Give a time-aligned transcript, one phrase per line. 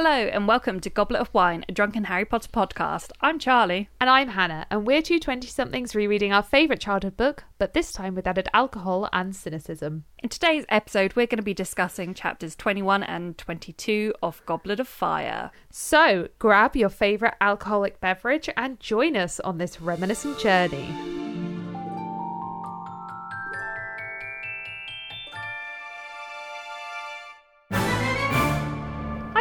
[0.00, 3.10] Hello and welcome to Goblet of Wine, a drunken Harry Potter podcast.
[3.20, 3.88] I'm Charlie.
[4.00, 7.90] And I'm Hannah, and we're two 20 somethings rereading our favourite childhood book, but this
[7.90, 10.04] time with added alcohol and cynicism.
[10.20, 14.86] In today's episode, we're going to be discussing chapters 21 and 22 of Goblet of
[14.86, 15.50] Fire.
[15.72, 21.27] So grab your favourite alcoholic beverage and join us on this reminiscent journey.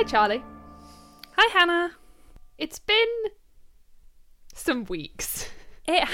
[0.08, 0.42] Charlie.
[1.36, 1.92] Hi, Hannah.
[2.58, 3.08] It's been
[4.54, 5.50] some weeks.
[5.86, 6.08] It,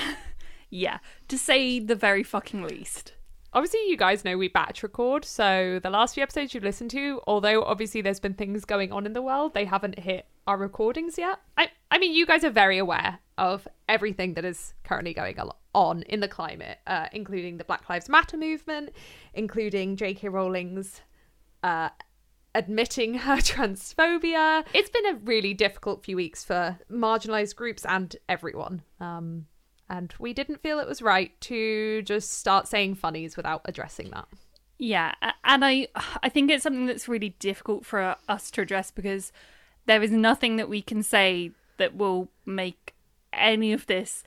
[0.72, 3.14] yeah, to say the very fucking least.
[3.54, 7.22] Obviously, you guys know we batch record, so the last few episodes you've listened to,
[7.28, 11.20] although obviously there's been things going on in the world, they haven't hit our recordings
[11.20, 11.40] yet.
[11.56, 15.38] I, I mean, you guys are very aware of everything that is currently going
[15.76, 18.90] on in the climate, uh, including the Black Lives Matter movement,
[19.36, 20.30] including J.K.
[20.30, 21.02] Rowling's
[21.62, 21.90] uh,
[22.56, 24.66] admitting her transphobia.
[24.74, 28.84] It's been a really difficult few weeks for marginalized groups and everyone.
[29.00, 29.48] Um,
[29.90, 34.28] and we didn't feel it was right to just start saying funnies without addressing that.
[34.80, 35.14] Yeah,
[35.44, 35.88] and I
[36.22, 39.32] I think it's something that's really difficult for us to address because
[39.86, 42.94] there is nothing that we can say that will make
[43.32, 44.24] any of this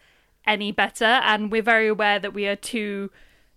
[0.46, 3.10] any better and we're very aware that we are two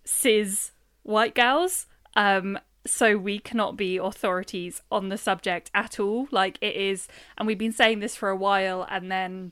[0.04, 0.72] cis
[1.04, 1.86] white gals
[2.16, 6.28] um so we cannot be authorities on the subject at all.
[6.32, 9.52] Like it is and we've been saying this for a while and then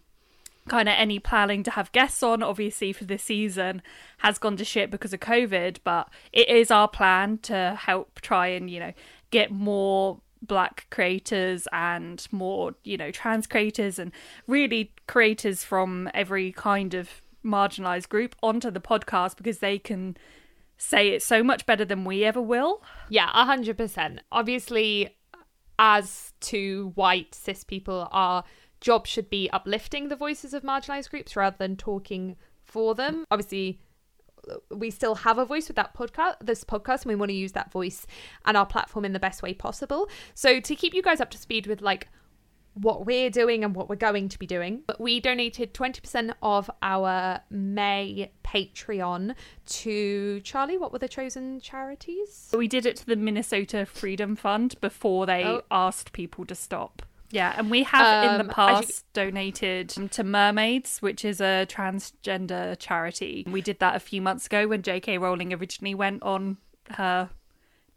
[0.68, 3.82] kind of any planning to have guests on obviously for this season
[4.18, 8.48] has gone to shit because of covid but it is our plan to help try
[8.48, 8.92] and you know
[9.32, 14.12] get more black creators and more you know trans creators and
[14.46, 20.18] really creators from every kind of marginalized group onto the podcast because they can
[20.78, 24.22] say it so much better than we ever will Yeah, a hundred percent.
[24.32, 25.16] Obviously,
[25.80, 28.44] as two white cis people, our
[28.80, 33.26] job should be uplifting the voices of marginalized groups rather than talking for them.
[33.32, 33.80] Obviously,
[34.72, 37.54] we still have a voice with that podcast, this podcast, and we want to use
[37.54, 38.06] that voice
[38.46, 40.10] and our platform in the best way possible.
[40.36, 42.08] So to keep you guys up to speed with like
[42.82, 44.82] what we're doing and what we're going to be doing.
[44.88, 50.78] But we donated 20% of our May Patreon to Charlie.
[50.78, 52.50] What were the chosen charities?
[52.56, 55.62] we did it to the minnesota freedom fund before they Oh.
[55.72, 60.24] asked people to stop yeah and we have in Um, the as past donated to
[60.24, 65.20] mermaids which is a transgender charity we did that a few months ago when jk
[65.20, 66.58] rowling originally went on
[66.92, 67.30] her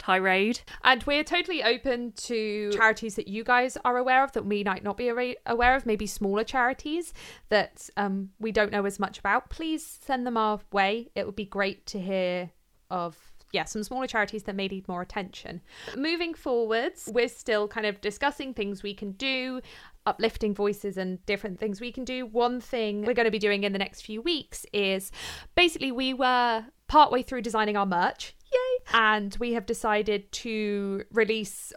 [0.01, 4.65] tirade And we're totally open to charities that you guys are aware of that we
[4.65, 7.13] might not be aware of, maybe smaller charities
[7.51, 9.51] that um, we don't know as much about.
[9.51, 11.11] Please send them our way.
[11.15, 12.51] It would be great to hear
[12.91, 13.17] of.
[13.53, 15.61] Yeah, some smaller charities that may need more attention.
[15.97, 19.61] Moving forwards, we're still kind of discussing things we can do,
[20.07, 22.27] uplifting voices and different things we can do.
[22.27, 25.11] One thing we're going to be doing in the next few weeks is
[25.57, 28.37] basically we were partway through designing our merch.
[28.53, 28.85] Yay!
[28.93, 31.73] And we have decided to release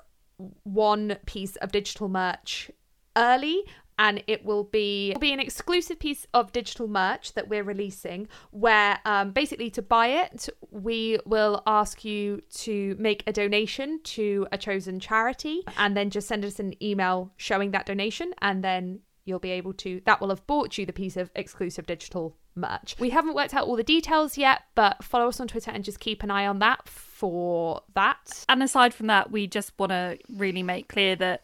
[0.63, 2.72] one piece of digital merch
[3.16, 3.63] early
[4.00, 9.00] and it will be be an exclusive piece of digital merch that we're releasing where
[9.06, 14.57] um, basically to buy it we will ask you to make a donation to a
[14.57, 19.40] chosen charity and then just send us an email showing that donation and then you'll
[19.40, 23.09] be able to that will have bought you the piece of exclusive digital merch we
[23.09, 26.22] haven't worked out all the details yet but follow us on twitter and just keep
[26.24, 26.88] an eye on that
[27.24, 28.44] for that.
[28.50, 31.41] And aside from that we just want to really make clear that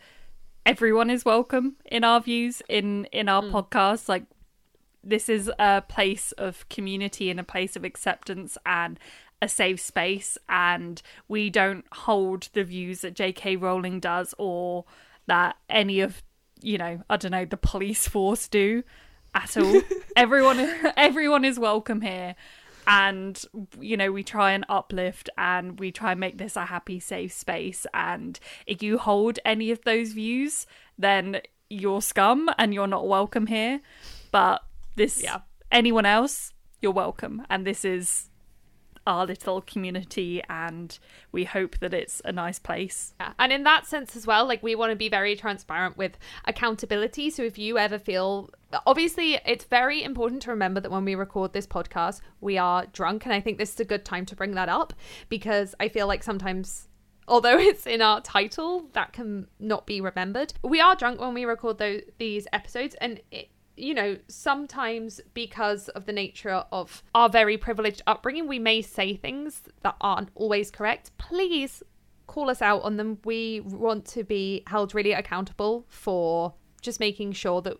[0.66, 3.50] everyone is welcome in our views in in our mm.
[3.50, 4.25] podcast like
[5.02, 9.00] this is a place of community and a place of acceptance and
[9.41, 14.84] a safe space and we don't hold the views that JK Rowling does or
[15.28, 16.22] that any of
[16.62, 18.84] you know I don't know the police force do
[19.34, 19.81] at all.
[20.16, 20.59] Everyone
[20.97, 22.35] everyone is welcome here.
[22.88, 23.40] And
[23.79, 27.31] you know we try and uplift and we try and make this a happy safe
[27.34, 27.85] space.
[27.94, 30.66] And if you hold any of those views
[30.97, 33.79] then you're scum and you're not welcome here.
[34.31, 34.64] But
[34.96, 35.40] this Yeah.
[35.72, 37.46] anyone else you're welcome.
[37.49, 38.29] And this is
[39.09, 41.00] our little community and
[41.32, 43.34] we hope that it's a nice place Yeah.
[43.40, 47.32] And in that sense as well, like we want to be very transparent with accountability.
[47.32, 48.52] So if you ever feel
[48.85, 53.26] obviously it's very important to remember that when we record this podcast, we are drunk.
[53.26, 54.94] And I think this is a good time to bring that up
[55.28, 56.88] because I feel like sometimes
[57.28, 60.53] although it's in our title, that can not be remembered.
[60.64, 65.90] We are drunk when we record those these episodes and it you know, sometimes because
[65.90, 70.70] of the nature of our very privileged upbringing, we may say things that aren't always
[70.72, 71.11] correct.
[71.17, 71.81] Please
[72.28, 73.20] call us out on them.
[73.26, 77.78] We want to be held really accountable for just making sure that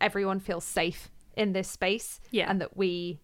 [0.00, 2.50] everyone feels safe in this space Yeah.
[2.50, 3.20] and that we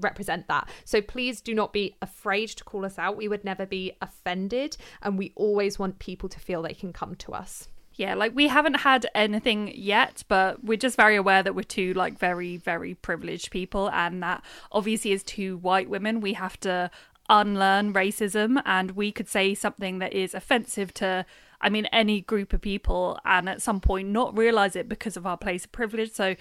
[0.00, 0.68] represent that.
[0.84, 3.16] So please do not be afraid to call us out.
[3.16, 7.14] We would never be offended and we always want people to feel they can come
[7.16, 7.68] to us.
[7.96, 11.94] Yeah, like we haven't had anything yet, but we're just very aware that we're two
[11.94, 14.42] like very, very privileged people, and that
[14.72, 16.90] obviously as two white women, we have to
[17.28, 21.24] unlearn racism, and we could say something that is offensive to,
[21.60, 25.24] I mean, any group of people, and at some point not realize it because of
[25.24, 26.12] our place of privilege.
[26.12, 26.34] So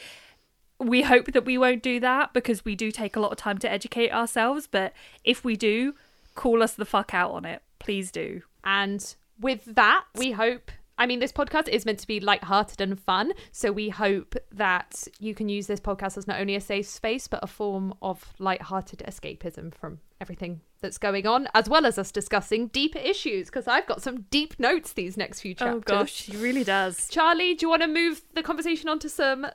[0.79, 3.59] we hope that we won't do that because we do take a lot of time
[3.59, 4.91] to educate ourselves, but
[5.23, 5.93] if we do,
[6.33, 7.61] call us the fuck out on it.
[7.77, 8.41] Please do.
[8.63, 10.71] And with that, we hope.
[10.97, 15.07] I mean, this podcast is meant to be light-hearted and fun, so we hope that
[15.19, 18.33] you can use this podcast as not only a safe space, but a form of
[18.37, 23.47] light-hearted escapism from everything that's going on, as well as us discussing deeper issues.
[23.47, 25.83] Because I've got some deep notes these next few oh, chapters.
[25.87, 27.07] Oh gosh, he really does.
[27.09, 29.47] Charlie, do you want to move the conversation on to some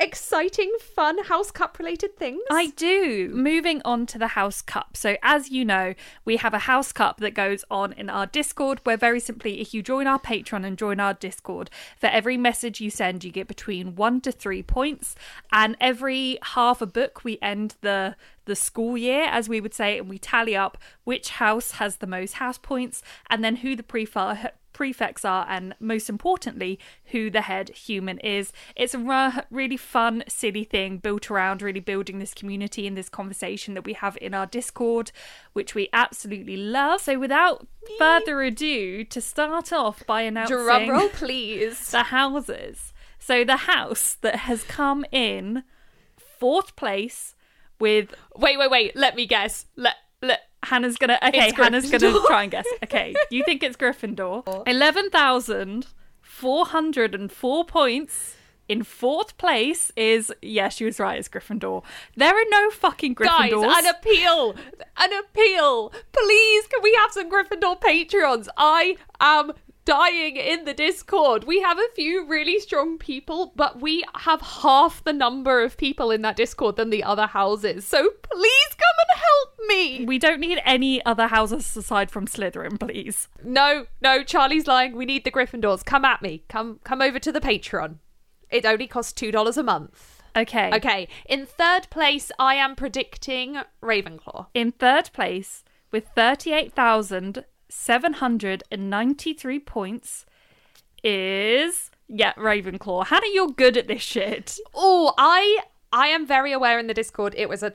[0.00, 2.40] exciting, fun House Cup related things?
[2.50, 3.30] I do.
[3.32, 4.96] Moving on to the House Cup.
[4.96, 5.94] So, as you know,
[6.24, 9.74] we have a House Cup that goes on in our Discord, where very simply, if
[9.74, 13.46] you join our Patreon and join our Discord, for every message you send, you get
[13.46, 15.14] between one to three points.
[15.52, 19.98] And every half a book, we end the the school year, as we would say,
[19.98, 23.82] and we tally up which house has the most house points, and then who the
[23.82, 24.50] prefer
[24.80, 26.78] prefects are, and most importantly,
[27.12, 28.50] who the head human is.
[28.74, 33.74] It's a really fun, silly thing built around really building this community and this conversation
[33.74, 35.12] that we have in our Discord,
[35.52, 37.02] which we absolutely love.
[37.02, 37.66] So, without
[37.98, 41.90] further ado, to start off by announcing Drum roll, please.
[41.90, 42.94] the houses.
[43.18, 45.62] So, the house that has come in
[46.16, 47.34] fourth place
[47.78, 48.96] with Wait, wait, wait.
[48.96, 49.66] Let me guess.
[49.76, 50.40] Let let.
[50.62, 51.48] Hannah's gonna okay.
[51.48, 52.66] It's Hannah's gonna try and guess.
[52.84, 54.66] Okay, you think it's Gryffindor?
[54.66, 55.86] Eleven thousand
[56.20, 58.36] four hundred and four points.
[58.68, 61.18] In fourth place is yeah, she was right.
[61.18, 61.82] It's Gryffindor.
[62.14, 63.64] There are no fucking Gryffindors.
[63.64, 64.54] Guys, an appeal!
[64.96, 65.92] An appeal!
[66.12, 68.46] Please, can we have some Gryffindor Patreons?
[68.56, 69.52] I am
[69.90, 71.42] dying in the Discord.
[71.42, 76.12] We have a few really strong people, but we have half the number of people
[76.12, 77.84] in that Discord than the other houses.
[77.86, 80.04] So please come and help me!
[80.04, 83.26] we don't need any other houses aside from Slytherin, please.
[83.42, 84.94] No, no, Charlie's lying.
[84.94, 85.84] We need the Gryffindors.
[85.84, 86.44] Come at me.
[86.48, 87.96] Come come over to the Patreon.
[88.48, 90.22] It only costs $2 a month.
[90.36, 90.70] Okay.
[90.72, 94.46] Okay, in third place, I am predicting Ravenclaw.
[94.54, 96.72] In third place with thirty-eight
[97.70, 100.26] thousand seven hundred and ninety-three points
[101.02, 103.06] is yeah Ravenclaw.
[103.06, 104.58] Hannah, you're good at this shit.
[104.74, 105.60] Oh, I
[105.92, 107.74] I am very aware in the Discord it was a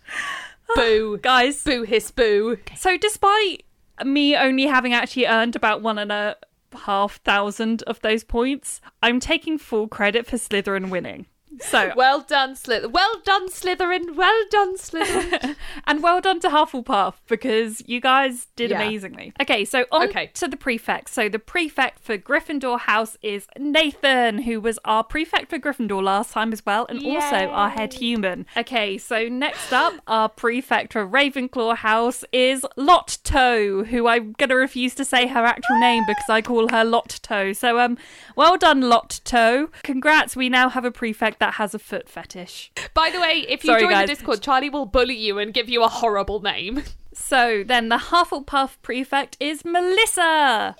[0.75, 2.59] Boo, Guys, boo, hiss, boo.
[2.77, 3.65] so despite
[4.05, 6.37] me only having actually earned about one and a
[6.75, 11.27] half thousand of those points, I'm taking full credit for Slytherin winning.
[11.61, 12.91] So Well done, Slytherin.
[12.93, 14.15] Well done, Slytherin.
[14.17, 15.57] Well done, Slytherin.
[15.87, 18.83] and well done to Hufflepuff because you guys did Yeah.
[18.83, 19.33] amazingly.
[19.41, 20.31] Okay, so on Okay.
[20.35, 21.09] to the prefect.
[21.11, 26.33] So the prefect for Gryffindor House is Nathan, who was our prefect for Gryffindor last
[26.33, 28.47] time as well, and also our head human.
[28.57, 34.95] Okay, so next up, our prefect for Ravenclaw House is Lotto, who I'm gonna refuse
[34.97, 37.53] to say her actual name because I call her Lotto.
[37.53, 37.99] So um,
[38.37, 39.69] well done, Lotto.
[39.83, 42.73] Congrats, we now have a prefect that has a foot fetish.
[42.95, 44.09] By the way, if you Sorry, join guys.
[44.09, 46.83] the Discord, Charlie will bully you and give you a horrible name.
[47.13, 50.75] So then the Hufflepuff prefect is Melissa.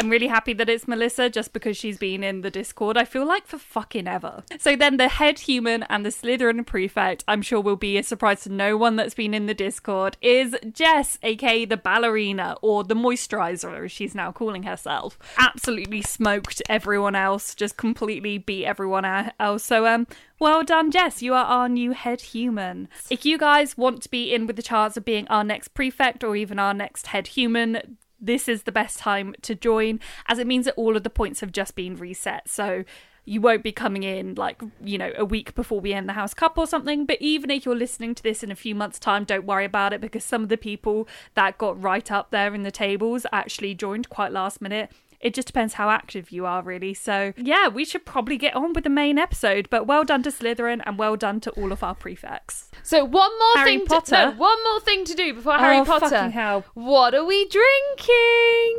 [0.00, 3.26] I'm really happy that it's Melissa just because she's been in the Discord, I feel
[3.26, 4.42] like for fucking ever.
[4.58, 8.40] So then the head human and the Slytherin prefect, I'm sure will be a surprise
[8.44, 12.94] to no one that's been in the Discord, is Jess, aka the ballerina or the
[12.94, 15.18] moisturizer, as she's now calling herself.
[15.36, 19.04] Absolutely smoked everyone else, just completely beat everyone
[19.38, 19.64] else.
[19.64, 20.06] So um
[20.38, 21.20] well done, Jess.
[21.20, 22.88] You are our new head human.
[23.10, 26.24] If you guys want to be in with the chance of being our next prefect
[26.24, 30.46] or even our next head human, this is the best time to join, as it
[30.46, 32.48] means that all of the points have just been reset.
[32.48, 32.84] So
[33.24, 36.34] you won't be coming in like, you know, a week before we end the House
[36.34, 37.06] Cup or something.
[37.06, 39.92] But even if you're listening to this in a few months' time, don't worry about
[39.92, 43.74] it because some of the people that got right up there in the tables actually
[43.74, 44.90] joined quite last minute.
[45.20, 46.94] It just depends how active you are, really.
[46.94, 49.68] So, yeah, we should probably get on with the main episode.
[49.68, 52.70] But well done to Slytherin and well done to all of our prefects.
[52.82, 54.16] So one more Harry thing Potter?
[54.16, 56.08] to no, one more thing to do before Harry Oh, Potter.
[56.08, 56.64] fucking hell.
[56.74, 58.78] What are we drinking?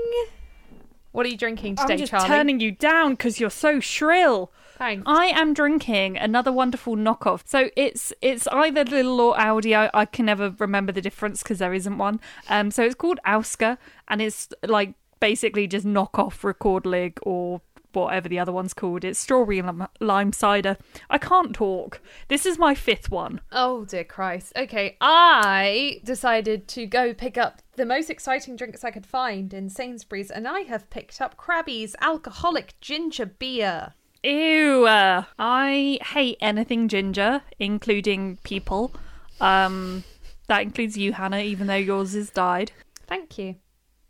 [1.11, 2.27] What are you drinking today, I'm just Charlie?
[2.27, 4.51] turning you down because you're so shrill.
[4.77, 5.03] Thanks.
[5.05, 7.41] I am drinking another wonderful knockoff.
[7.45, 9.77] So it's it's either Lidl or Aldi.
[9.77, 12.19] I, I can never remember the difference because there isn't one.
[12.49, 17.61] Um, so it's called Auska, and it's like basically just knock off Rekorderlig or
[17.93, 19.03] whatever the other one's called.
[19.03, 20.77] It's strawberry and lime, cider.
[21.09, 22.01] I can't talk.
[22.27, 23.41] This is my fifth one.
[23.51, 24.53] Oh dear Christ.
[24.55, 29.69] Okay, I decided to go pick up the most exciting drinks I could find in
[29.69, 33.93] Sainsbury's, and I have picked up Crabbie's alcoholic ginger beer.
[34.23, 34.85] Ew.
[34.85, 38.93] uh, I hate anything ginger, including people.
[39.39, 40.03] Um,
[40.47, 42.71] that includes you, Hannah, even though yours is died.
[43.07, 43.55] Thank you.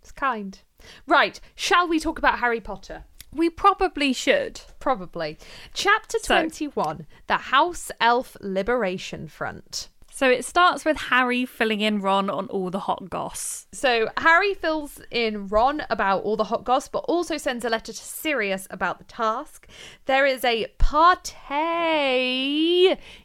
[0.01, 0.60] It's kind.
[1.08, 3.04] Right, shall we talk about Harry Potter?
[3.34, 4.62] We probably should.
[4.80, 5.38] Probably.
[5.74, 9.88] Chapter So- 21 The House Elf Liberation Front.
[10.22, 13.66] So it starts with Harry filling in Ron on all the hot goss.
[13.72, 17.92] So Harry fills in Ron about all the hot goss, but also sends a letter
[17.92, 19.68] to Sirius about the task.
[20.06, 21.40] There is a party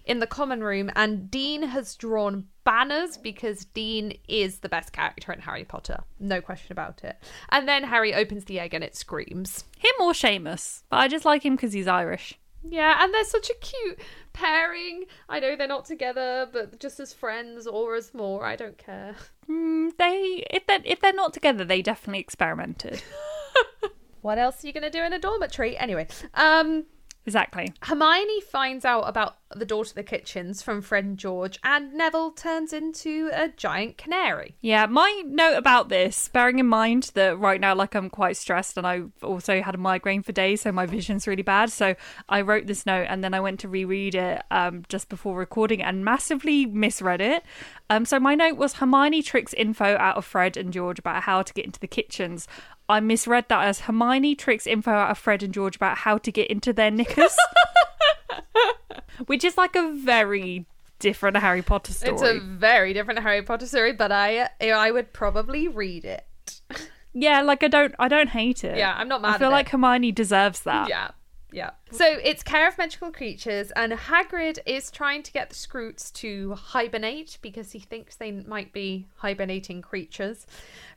[0.06, 5.34] in the common room, and Dean has drawn banners because Dean is the best character
[5.34, 5.98] in Harry Potter.
[6.18, 7.18] No question about it.
[7.50, 9.64] And then Harry opens the egg and it screams.
[9.76, 12.38] Him or Seamus, but I just like him because he's Irish.
[12.70, 14.00] Yeah, and they're such a cute
[14.32, 15.04] pairing.
[15.28, 19.16] I know they're not together, but just as friends or as more, I don't care.
[19.48, 23.00] Mm, they if they if they're not together, they definitely experimented.
[24.26, 25.78] What else are you going to do in a dormitory?
[25.78, 26.84] Anyway, um,
[27.26, 27.72] exactly.
[27.82, 32.72] Hermione finds out about the door to the kitchens from friend George, and Neville turns
[32.72, 34.56] into a giant canary.
[34.60, 38.76] Yeah, my note about this, bearing in mind that right now, like, I'm quite stressed
[38.76, 41.70] and I've also had a migraine for days, so my vision's really bad.
[41.70, 41.94] So
[42.28, 45.82] I wrote this note and then I went to reread it um, just before recording
[45.82, 47.44] and massively misread it.
[47.88, 51.42] Um, so my note was Hermione tricks info out of Fred and George about how
[51.42, 52.48] to get into the kitchens.
[52.88, 56.30] I misread that as Hermione tricks info out of Fred and George about how to
[56.30, 57.36] get into their knickers,
[59.26, 60.66] which is like a very
[60.98, 62.12] different Harry Potter story.
[62.12, 66.26] It's a very different Harry Potter story, but I I would probably read it.
[67.12, 68.76] Yeah, like I don't I don't hate it.
[68.76, 69.72] Yeah, I'm not mad I feel at like it.
[69.72, 70.88] Hermione deserves that.
[70.88, 71.10] Yeah.
[71.52, 71.70] Yeah.
[71.92, 76.54] So it's care of magical creatures, and Hagrid is trying to get the Skrewts to
[76.54, 80.46] hibernate because he thinks they might be hibernating creatures.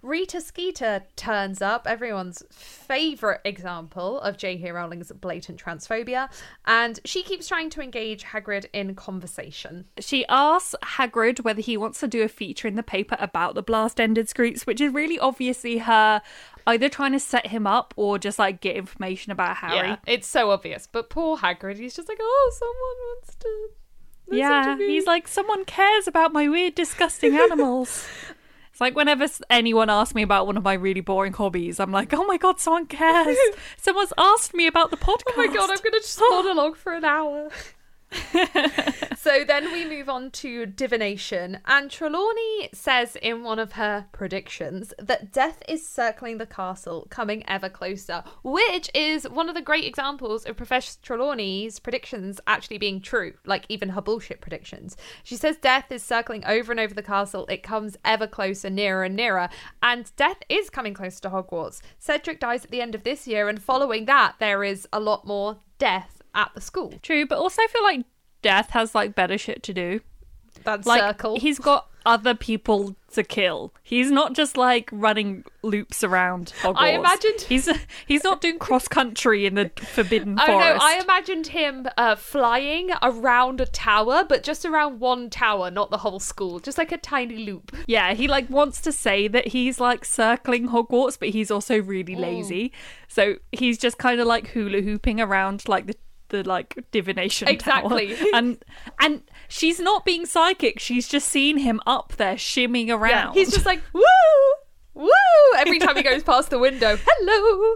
[0.01, 4.72] Rita Skeeter turns up, everyone's favourite example of J.K.
[4.72, 6.29] Rowling's blatant transphobia,
[6.65, 9.86] and she keeps trying to engage Hagrid in conversation.
[10.00, 13.62] She asks Hagrid whether he wants to do a feature in the paper about the
[13.62, 16.22] blast ended Skrewts, which is really obviously her
[16.67, 19.89] either trying to set him up or just like get information about Harry.
[19.89, 20.88] Yeah, it's so obvious.
[20.91, 22.75] But poor Hagrid, he's just like, oh, someone
[23.08, 23.69] wants to.
[24.31, 28.08] Yeah, to me." he's like, someone cares about my weird, disgusting animals.
[28.72, 32.13] it's like whenever anyone asks me about one of my really boring hobbies, I'm like,
[32.13, 33.38] oh my god, someone cares.
[33.77, 35.24] Someone's asked me about the podcast.
[35.29, 37.50] Oh my god, I'm gonna just monologue for an hour.
[39.18, 44.94] so then we move on to divination, and Trelawney says in one of her predictions
[44.98, 49.86] that death is circling the castle, coming ever closer, which is one of the great
[49.86, 54.98] examples of Professor Trelawney's predictions actually being true, like even her bullshit predictions.
[55.24, 59.04] She says death is circling over and over the castle, it comes ever closer, nearer
[59.04, 59.50] and nearer,
[59.84, 61.82] and death is coming closer to Hogwarts.
[62.00, 65.28] Cedric dies at the end of this year, and following that, there is a lot
[65.28, 66.93] more death at the school.
[67.01, 68.05] True, but also I feel like
[68.41, 70.01] Death has like better shit to do.
[70.63, 71.39] That Like circle.
[71.39, 73.74] he's got other people to kill.
[73.83, 76.75] He's not just like running loops around Hogwarts.
[76.77, 77.69] I imagined- he's
[78.07, 80.59] he's not doing cross country in the Forbidden Oh no!
[80.59, 80.81] Forest.
[80.83, 85.98] I imagined him uh, flying around a tower, but just around one tower, not the
[86.00, 87.75] whole school, just like a tiny loop.
[87.88, 92.15] Yeah, he like wants to say that he's like circling Hogwarts, but he's also really
[92.15, 92.21] Mm.
[92.21, 92.74] lazy.
[93.07, 95.95] So he's just kind of like hula hooping around like the
[96.29, 97.53] the like divination tower.
[97.53, 98.15] Exactly.
[98.33, 98.63] and
[99.00, 100.79] and she's not being psychic.
[100.79, 103.33] She's just seen him up there shimmying around.
[103.33, 104.01] he's just like woo,
[104.93, 105.09] woo
[105.57, 106.98] every time he goes past the window.
[107.07, 107.75] Hello.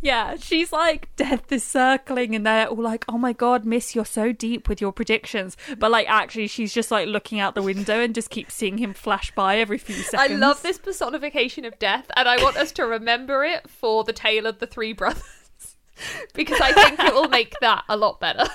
[0.00, 4.04] Yeah, she's like, death is circling, and they're all like, oh my god, miss, you're
[4.04, 5.56] so deep with your predictions.
[5.78, 8.92] But like, actually, she's just like looking out the window and just keeps seeing him
[8.92, 10.30] flash by every few seconds.
[10.30, 14.12] I love this personification of death, and I want us to remember it for the
[14.12, 15.24] tale of the three brothers
[16.34, 18.44] because I think it will make that a lot better.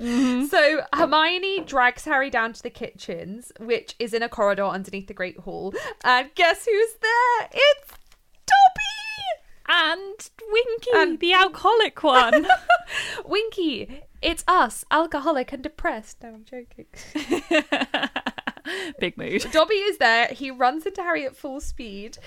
[0.00, 0.46] Mm-hmm.
[0.46, 5.14] So Hermione drags Harry down to the kitchens, which is in a corridor underneath the
[5.14, 5.72] Great Hall,
[6.02, 7.48] and guess who's there?
[7.52, 7.90] It's
[8.46, 9.68] Dobby.
[9.68, 12.48] And Winky, And- the alcoholic one.
[13.24, 16.20] Winky, it's us, alcoholic and depressed.
[16.22, 16.86] No, I'm joking.
[18.98, 19.46] Big mood.
[19.52, 20.26] Dobby is there.
[20.28, 22.18] He runs into Harry at full speed.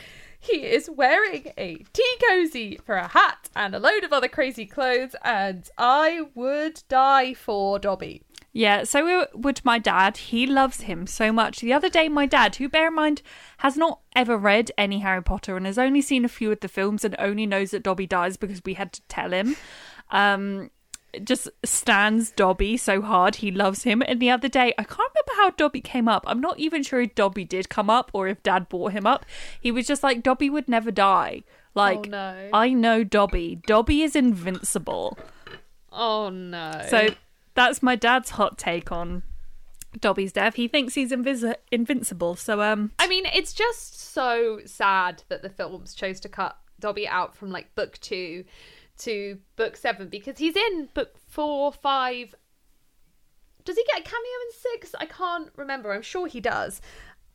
[0.45, 4.65] He is wearing a tea cozy for a hat and a load of other crazy
[4.65, 8.21] clothes, and I would die for Dobby.
[8.53, 10.15] Yeah, so would my dad.
[10.15, 11.59] He loves him so much.
[11.59, 13.21] The other day, my dad, who bear in mind
[13.57, 16.69] has not ever read any Harry Potter and has only seen a few of the
[16.69, 19.57] films and only knows that Dobby dies because we had to tell him,
[20.09, 20.69] um,
[21.23, 23.35] just stands Dobby so hard.
[23.35, 24.03] He loves him.
[24.05, 26.23] And the other day, I can't remember how Dobby came up.
[26.27, 29.25] I'm not even sure if Dobby did come up or if dad brought him up.
[29.61, 31.43] He was just like, Dobby would never die.
[31.73, 32.49] Like, Oh, no.
[32.53, 33.61] I know Dobby.
[33.67, 35.17] Dobby is invincible.
[35.91, 36.81] Oh no.
[36.89, 37.09] So
[37.53, 39.23] that's my dad's hot take on
[39.99, 40.55] Dobby's death.
[40.55, 42.35] He thinks he's invis- invincible.
[42.35, 47.07] So um, I mean, it's just so sad that the films chose to cut Dobby
[47.07, 48.43] out from like book two
[48.99, 52.35] to book seven because he's in book four, five.
[53.63, 54.95] Does he get a cameo in six?
[54.99, 55.91] I can't remember.
[55.91, 56.81] I'm sure he does.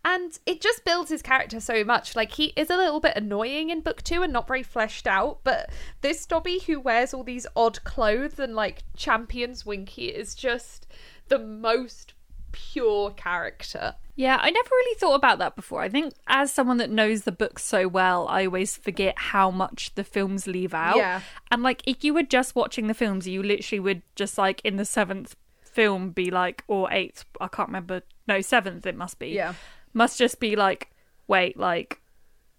[0.05, 2.17] And it just builds his character so much.
[2.17, 5.40] Like, he is a little bit annoying in book two and not very fleshed out.
[5.45, 10.87] But this Dobby who wears all these odd clothes and like champions Winky is just
[11.29, 12.14] the most
[12.52, 13.95] pure character.
[14.16, 15.80] yeah, I never really thought about that before.
[15.80, 19.95] I think as someone that knows the book so well, I always forget how much
[19.95, 20.97] the films leave out.
[20.97, 21.23] Yeah.
[21.50, 24.76] And like, if you were just watching the films, you literally would just like in
[24.76, 28.02] the seventh film be like, or eighth, I can't remember.
[28.26, 29.28] No, seventh it must be.
[29.28, 29.54] Yeah.
[29.95, 30.90] Must just be like,
[31.26, 32.00] wait, like.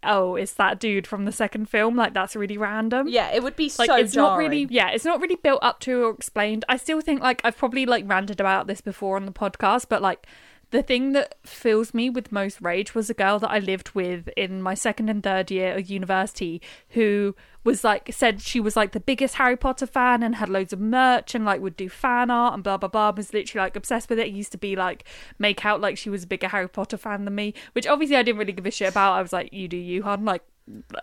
[0.03, 1.95] Oh, it's that dude from the second film.
[1.95, 3.07] Like that's really random.
[3.07, 5.79] Yeah, it would be like so it's not really yeah it's not really built up
[5.79, 9.25] to or explained i still think like i've probably like ranted about this before on
[9.25, 10.27] the podcast but like
[10.71, 14.29] the thing that fills me with most rage was a girl that I lived with
[14.37, 18.91] in my second and third year of university who was like said she was like
[18.91, 22.29] the biggest Harry Potter fan and had loads of merch and like would do fan
[22.29, 24.29] art and blah blah blah was literally like obsessed with it.
[24.29, 25.03] Used to be like
[25.37, 28.23] make out like she was a bigger Harry Potter fan than me, which obviously I
[28.23, 29.13] didn't really give a shit about.
[29.13, 30.25] I was like, you do you, hun.
[30.25, 30.43] Like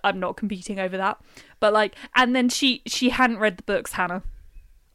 [0.05, 1.21] I'm not competing over that.
[1.61, 4.23] But like, and then she she hadn't read the books, Hannah.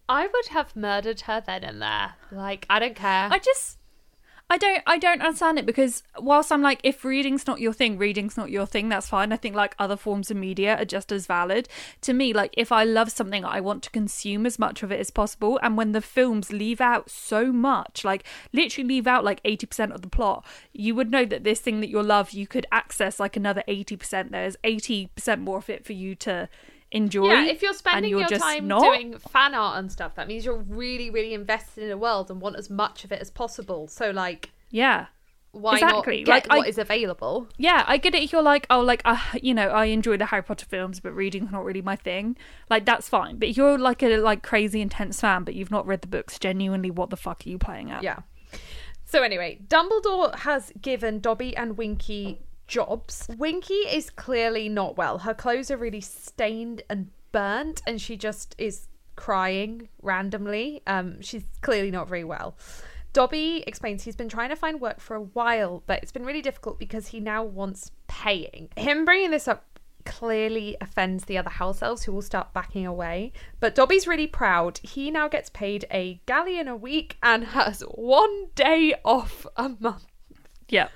[0.10, 2.16] I would have murdered her then and there.
[2.32, 3.30] Like, I don't care.
[3.32, 3.78] I just
[4.50, 7.98] I don't I don't understand it because whilst I'm like if reading's not your thing,
[7.98, 9.32] reading's not your thing, that's fine.
[9.32, 11.68] I think like other forms of media are just as valid.
[12.02, 15.00] To me, like if I love something, I want to consume as much of it
[15.00, 15.60] as possible.
[15.64, 20.02] And when the films leave out so much, like literally leave out like 80% of
[20.02, 23.36] the plot, you would know that this thing that you love, you could access like
[23.36, 24.30] another 80%.
[24.32, 26.50] There's 80% more of it for you to
[26.94, 27.28] enjoy.
[27.32, 28.82] yeah, if you're and spending you're your just time not.
[28.82, 32.40] doing fan art and stuff, that means you're really, really invested in a world and
[32.40, 33.88] want as much of it as possible.
[33.88, 35.08] So, like, Yeah.
[35.52, 36.20] why Exactly.
[36.24, 37.48] not get Like, I- what is available?
[37.58, 38.24] yeah, I get it.
[38.24, 41.12] If you're like, oh, like, uh, you know, I enjoy the Harry Potter films, but
[41.14, 42.38] reading's not really my thing.
[42.70, 43.38] Like, that's fine.
[43.38, 46.40] But if you're like a like crazy intense fan, but you've not read the books,
[46.40, 48.02] genuinely, what the fuck are you playing at?
[48.04, 48.20] Yeah.
[49.06, 52.40] So anyway, Dumbledore has given Dobby and Winky
[52.74, 53.28] jobs.
[53.38, 55.20] Winky is clearly not well.
[55.20, 60.82] Her clothes are really stained and burnt, and she just is crying randomly.
[60.88, 62.58] Um, she's clearly not very well.
[63.14, 66.42] Dobby explains he's been trying to find work for a while, but it's been really
[66.42, 68.70] difficult because he now wants paying.
[68.76, 73.34] Him bringing this up clearly offends the other house elves who will start backing away.
[73.60, 74.80] But Dobby's really proud.
[74.82, 80.08] He now gets paid a galleon a week and has one day off a month.
[80.70, 80.88] Yeah.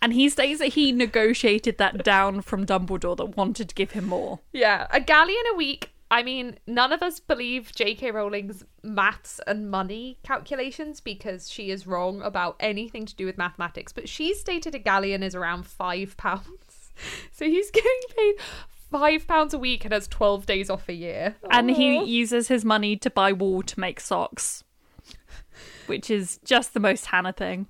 [0.00, 4.06] And he states that he negotiated that down from Dumbledore that wanted to give him
[4.06, 4.40] more.
[4.52, 5.90] Yeah, a galleon a week.
[6.10, 8.12] I mean, none of us believe J.K.
[8.12, 13.92] Rowling's maths and money calculations because she is wrong about anything to do with mathematics.
[13.92, 16.44] But she stated a galleon is around five pounds.
[17.30, 18.34] So he's getting paid
[18.90, 21.36] five pounds a week and has 12 days off a year.
[21.48, 24.64] And he uses his money to buy wool to make socks,
[25.86, 27.68] which is just the most Hannah thing.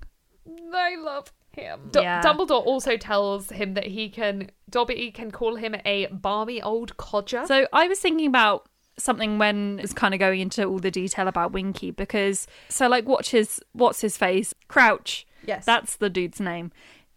[0.73, 1.89] I love him.
[1.91, 2.21] Du- Yeah.
[2.21, 7.45] Dumbledore also tells him that he can, Dobby can call him a balmy old codger.
[7.47, 11.27] So I was thinking about something when it's kind of going into all the detail
[11.27, 15.25] about Winky because so like watch his what's his face Crouch.
[15.45, 15.65] Yes.
[15.65, 16.71] that's the dude's name.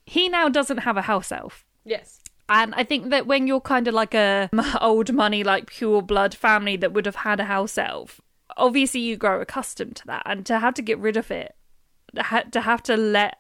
[0.07, 1.65] He now doesn't have a house elf.
[1.85, 2.21] yes.
[2.49, 6.35] And I think that when you're kind of like a old money, like pure blood
[6.35, 8.21] family that would have had a house elf,
[8.57, 11.55] obviously you grow accustomed to that, and to have to get rid of it,
[12.15, 13.39] to have to let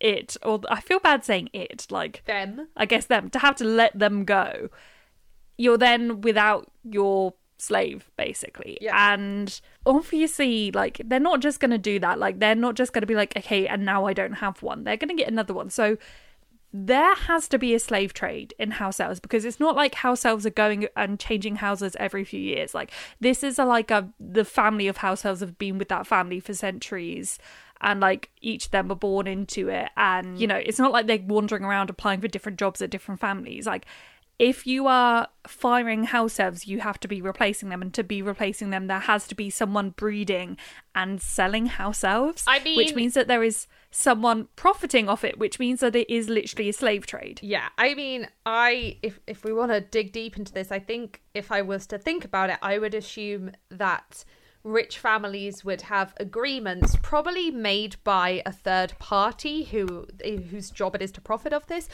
[0.00, 2.68] it, or I feel bad saying it, like Them.
[2.76, 4.68] I guess them to have to let them go,
[5.56, 8.78] you're then without your slave basically.
[8.80, 9.14] Yeah.
[9.14, 12.18] And obviously like they're not just going to do that.
[12.18, 14.84] Like they're not just going to be like okay and now I don't have one.
[14.84, 15.70] They're going to get another one.
[15.70, 15.98] So
[16.72, 20.24] there has to be a slave trade in house elves because it's not like house
[20.26, 22.74] elves are going and changing houses every few years.
[22.74, 26.06] Like this is a like a the family of house elves have been with that
[26.06, 27.38] family for centuries
[27.80, 31.06] and like each of them were born into it and you know it's not like
[31.06, 33.86] they're wandering around applying for different jobs at different families like
[34.38, 38.22] if you are firing house elves, you have to be replacing them, and to be
[38.22, 40.56] replacing them, there has to be someone breeding
[40.94, 42.44] and selling house elves.
[42.46, 46.08] I mean- which means that there is someone profiting off it, which means that it
[46.08, 47.40] is literally a slave trade.
[47.42, 51.20] Yeah, I mean, I if if we want to dig deep into this, I think
[51.34, 54.24] if I was to think about it, I would assume that
[54.64, 60.06] rich families would have agreements probably made by a third party who
[60.50, 61.88] whose job it is to profit of this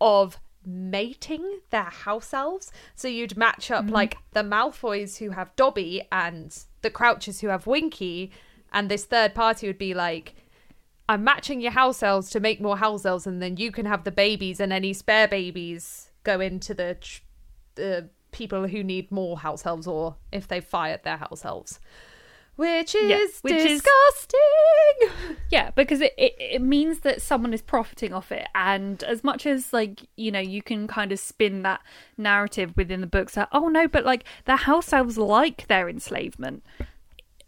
[0.00, 2.70] of mating their house elves.
[2.94, 3.94] So you'd match up mm-hmm.
[3.94, 8.30] like the Malfoys who have Dobby and the Crouches who have Winky,
[8.72, 10.34] and this third party would be like,
[11.08, 14.04] I'm matching your house elves to make more house elves, and then you can have
[14.04, 16.98] the babies, and any spare babies go into the
[17.76, 21.80] the people who need more house elves, or if they've fired their house elves,
[22.58, 25.36] which is which is- disgusting.
[25.50, 28.46] Yeah, because it, it, it means that someone is profiting off it.
[28.54, 31.80] And as much as, like, you know, you can kind of spin that
[32.18, 36.62] narrative within the books that, oh no, but like the house elves like their enslavement.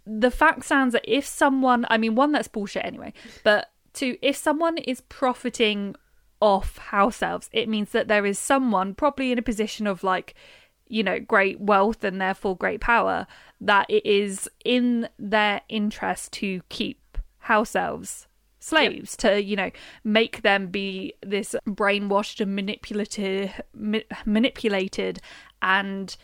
[0.07, 3.13] The fact stands that if someone, I mean, one, that's bullshit anyway,
[3.45, 5.95] but two, if someone is profiting
[6.41, 10.35] off house elves, it means that there is someone probably in a position of like,
[10.89, 13.27] you know, great wealth and therefore great power,
[13.61, 18.27] that it is in their interest to keep house elves
[18.63, 19.71] slaves to you know
[20.05, 25.19] make them be this brainwashed and manipulative ma- manipulated
[25.63, 26.17] and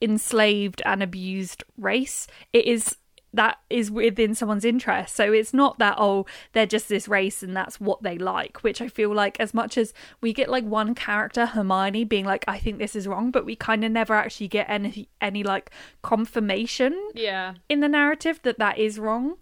[0.00, 2.26] enslaved and abused race.
[2.52, 2.96] It is
[3.34, 7.54] that is within someone's interest so it's not that oh they're just this race and
[7.54, 10.94] that's what they like which i feel like as much as we get like one
[10.94, 14.48] character hermione being like i think this is wrong but we kind of never actually
[14.48, 15.70] get any any like
[16.02, 17.54] confirmation Yeah.
[17.68, 19.36] in the narrative that that is wrong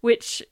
[0.00, 0.42] which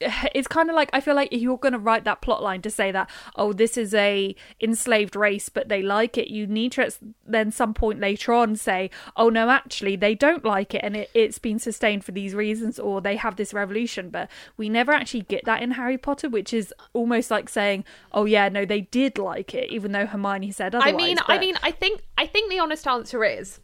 [0.34, 2.62] it's kind of like I feel like if you're going to write that plot line
[2.62, 6.72] to say that oh this is a enslaved race but they like it you need
[6.72, 10.80] to at then some point later on say oh no actually they don't like it
[10.84, 14.10] and it, it's been sustained for these reasons or they have this revolution.
[14.10, 18.24] But we never actually get that in Harry Potter which is almost like saying oh
[18.24, 21.56] yeah no they did like it even though Hermione said I otherwise mean, I mean,
[21.62, 23.60] I think I think the honest answer is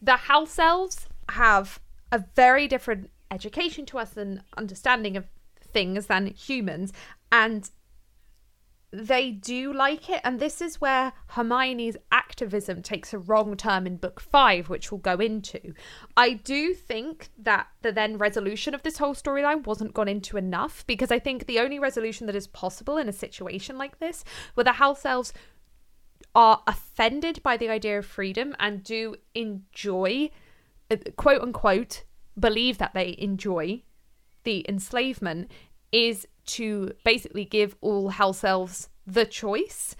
[0.00, 1.80] the house elves have
[2.12, 5.26] a very different education to us and understanding of
[5.72, 6.92] things than humans,
[7.32, 7.70] and
[8.92, 10.20] they do like it.
[10.24, 14.98] And this is where Hermione's activism takes a wrong turn in book five, which we'll
[14.98, 15.74] go into.
[16.16, 20.84] I do think that the then resolution of this whole storyline wasn't gone into enough
[20.86, 24.64] because I think the only resolution that is possible in a situation like this, where
[24.64, 25.32] the house elves
[26.34, 30.30] are offended by the idea of freedom and do enjoy,
[30.90, 32.04] uh, quote unquote,
[32.38, 33.82] believe that they enjoy
[34.44, 35.50] the enslavement,
[35.92, 39.96] is to basically give all house elves the choice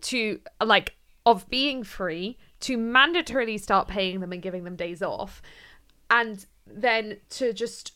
[0.00, 5.42] to, like, of being free, to mandatorily start paying them and giving them days off,
[6.10, 7.92] and then to just,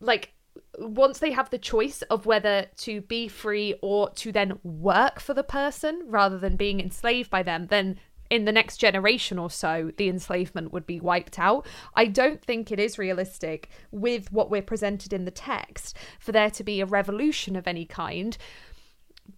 [0.00, 0.32] like,
[0.78, 5.34] once they have the choice of whether to be free or to then work for
[5.34, 7.98] the person rather than being enslaved by them, then
[8.30, 11.66] in the next generation or so, the enslavement would be wiped out.
[11.94, 16.50] I don't think it is realistic with what we're presented in the text for there
[16.50, 18.36] to be a revolution of any kind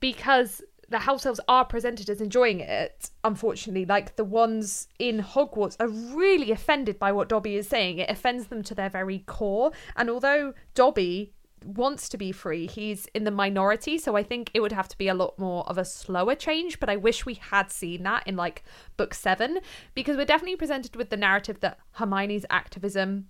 [0.00, 3.84] because the house elves are presented as enjoying it, unfortunately.
[3.84, 7.98] Like the ones in Hogwarts are really offended by what Dobby is saying.
[7.98, 9.72] It offends them to their very core.
[9.96, 11.32] And although Dobby
[11.64, 13.98] wants to be free, he's in the minority.
[13.98, 16.78] So I think it would have to be a lot more of a slower change.
[16.78, 18.62] But I wish we had seen that in like
[18.96, 19.60] book seven,
[19.94, 23.28] because we're definitely presented with the narrative that Hermione's activism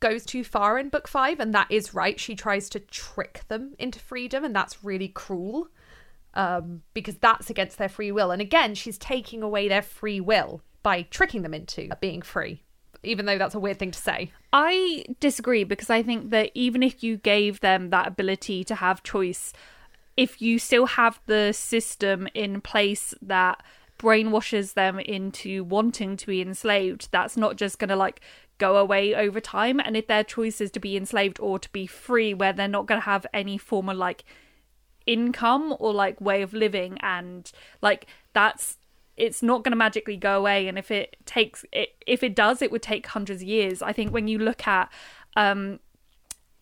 [0.00, 2.20] goes too far in book five, and that is right.
[2.20, 5.68] She tries to trick them into freedom, and that's really cruel
[6.34, 8.30] um, because that's against their free will.
[8.30, 12.64] And again, she's taking away their free will by tricking them into being free,
[13.04, 14.32] even though that's a weird thing to say.
[14.52, 19.02] I disagree because I think that even if you gave them that ability to have
[19.02, 19.52] choice,
[20.16, 23.62] if you still have the system in place that
[23.98, 28.20] brainwashes them into wanting to be enslaved, that's not just going to like
[28.58, 29.80] go away over time.
[29.80, 32.86] And if their choice is to be enslaved or to be free, where they're not
[32.86, 34.24] going to have any form of like
[35.06, 37.50] income or like way of living, and
[37.82, 38.78] like that's
[39.16, 42.62] it's not going to magically go away and if it takes it, if it does
[42.62, 44.90] it would take hundreds of years i think when you look at
[45.36, 45.78] um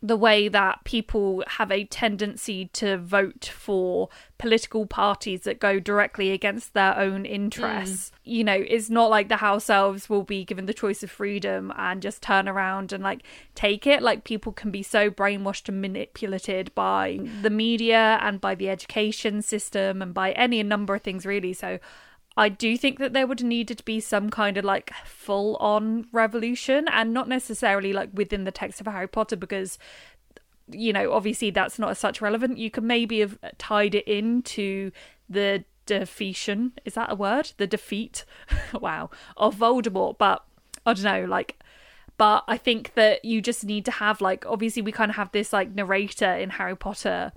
[0.04, 6.32] the way that people have a tendency to vote for political parties that go directly
[6.32, 8.10] against their own interests.
[8.10, 8.18] Mm.
[8.24, 11.72] You know, it's not like the house elves will be given the choice of freedom
[11.76, 13.22] and just turn around and like
[13.54, 14.02] take it.
[14.02, 19.40] Like people can be so brainwashed and manipulated by the media and by the education
[19.40, 21.52] system and by any number of things really.
[21.52, 21.78] So
[22.36, 26.06] I do think that there would needed to be some kind of like full on
[26.12, 29.78] revolution and not necessarily like within the text of Harry Potter because
[30.70, 32.58] you know obviously that's not as such relevant.
[32.58, 34.90] You could maybe have tied it into
[35.28, 37.52] the defeation is that a word?
[37.56, 38.24] The defeat?
[38.72, 39.10] Wow.
[39.36, 40.44] Of Voldemort but
[40.86, 41.58] I don't know like
[42.16, 45.32] but I think that you just need to have like obviously we kind of have
[45.32, 47.32] this like narrator in Harry Potter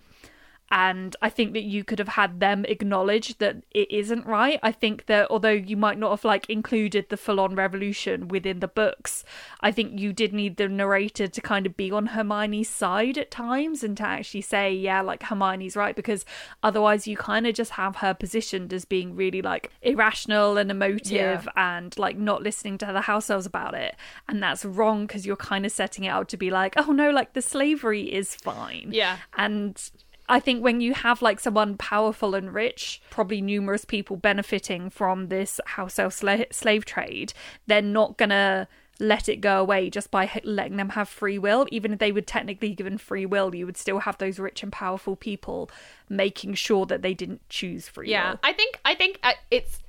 [0.75, 4.59] and I think that you could have had them acknowledge that it isn't right.
[4.61, 8.59] I think that although you might not have like included the full on revolution within
[8.59, 9.23] the books,
[9.61, 13.31] I think you did need the narrator to kind of be on Hermione's side at
[13.31, 16.25] times and to actually say, yeah, like Hermione's right, because
[16.61, 21.47] otherwise you kind of just have her positioned as being really like irrational and emotive
[21.55, 21.77] yeah.
[21.77, 23.95] and like not listening to the house elves about it.
[24.27, 27.11] And that's wrong because you're kind of setting it out to be like, oh no,
[27.11, 28.89] like the slavery is fine.
[28.91, 29.19] Yeah.
[29.37, 29.81] And
[30.27, 35.27] I think when you have like someone powerful and rich, probably numerous people benefiting from
[35.27, 37.33] this house elf sla- slave trade,
[37.67, 38.67] they're not gonna
[38.99, 41.67] let it go away just by letting them have free will.
[41.71, 44.71] Even if they would technically given free will, you would still have those rich and
[44.71, 45.69] powerful people
[46.09, 48.39] making sure that they didn't choose free yeah, will.
[48.43, 49.79] I think I think uh, it's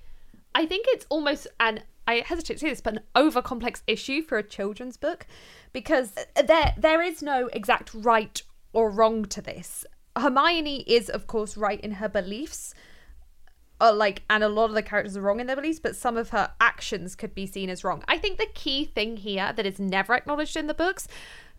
[0.54, 4.22] I think it's almost an I hesitate to say this, but an over complex issue
[4.22, 5.26] for a children's book
[5.72, 6.12] because
[6.46, 9.84] there there is no exact right or wrong to this.
[10.16, 12.74] Hermione is, of course, right in her beliefs.
[13.78, 16.16] Uh, like, and a lot of the characters are wrong in their beliefs, but some
[16.16, 18.02] of her actions could be seen as wrong.
[18.08, 21.06] I think the key thing here that is never acknowledged in the books,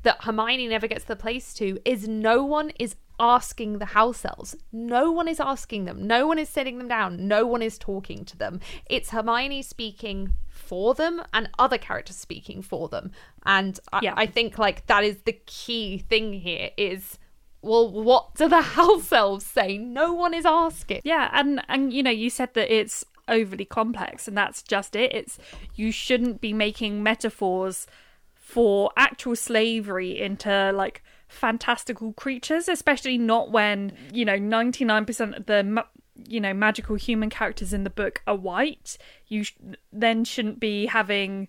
[0.02, 4.56] that Hermione never gets the place to, is no one is asking the house elves.
[4.72, 6.06] No one is asking them.
[6.06, 7.28] No one is sitting them down.
[7.28, 8.60] No one is talking to them.
[8.88, 13.12] It's Hermione speaking for them and other characters speaking for them.
[13.46, 14.14] And I, yeah.
[14.16, 17.18] I think like that is the key thing here is
[17.62, 19.78] well, what do the house elves say?
[19.78, 21.02] No one is asking.
[21.04, 25.14] Yeah, and and you know, you said that it's overly complex, and that's just it.
[25.14, 25.38] It's
[25.76, 27.88] you shouldn't be making metaphors
[28.36, 35.36] for actual slavery into like fantastical creatures, especially not when you know ninety nine percent
[35.36, 35.86] of the
[36.28, 38.98] you know magical human characters in the book are white.
[39.28, 39.56] You sh-
[39.92, 41.48] then shouldn't be having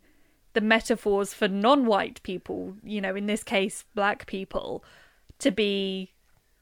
[0.55, 2.75] the metaphors for non-white people.
[2.83, 4.83] You know, in this case, black people
[5.40, 6.12] to be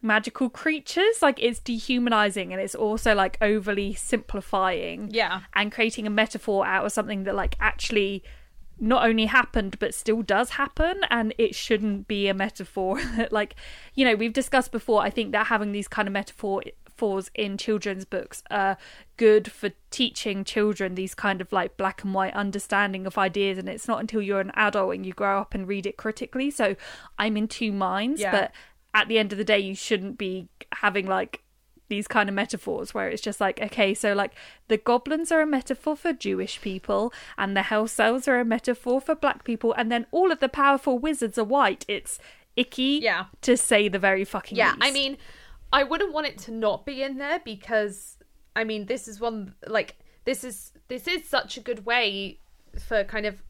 [0.03, 1.23] magical creatures.
[1.23, 5.11] Like it's dehumanizing and it's also like overly simplifying.
[5.11, 5.43] Yeah.
[5.55, 8.23] And creating a metaphor out of something that like actually
[8.79, 13.55] not only happened but still does happen and it shouldn't be a metaphor like
[13.95, 16.13] you know we've discussed before i think that having these kind of
[16.97, 18.77] metaphors in children's books are
[19.17, 23.69] good for teaching children these kind of like black and white understanding of ideas and
[23.69, 26.77] it's not until you're an adult and you grow up and read it critically so
[27.19, 28.31] i'm in two minds yeah.
[28.31, 28.53] but
[28.95, 31.43] at the end of the day you shouldn't be having like
[31.89, 34.33] these kind of metaphors where it's just like okay so like
[34.69, 39.01] the goblins are a metaphor for jewish people and the hell cells are a metaphor
[39.01, 42.19] for black people and then all of the powerful wizards are white it's
[42.57, 44.83] icky yeah to say the very fucking yeah least.
[44.83, 45.17] i mean
[45.73, 48.19] i wouldn't want it to not be in there because
[48.55, 52.39] i mean this is one like this is this is such a good way
[52.79, 53.43] for kind of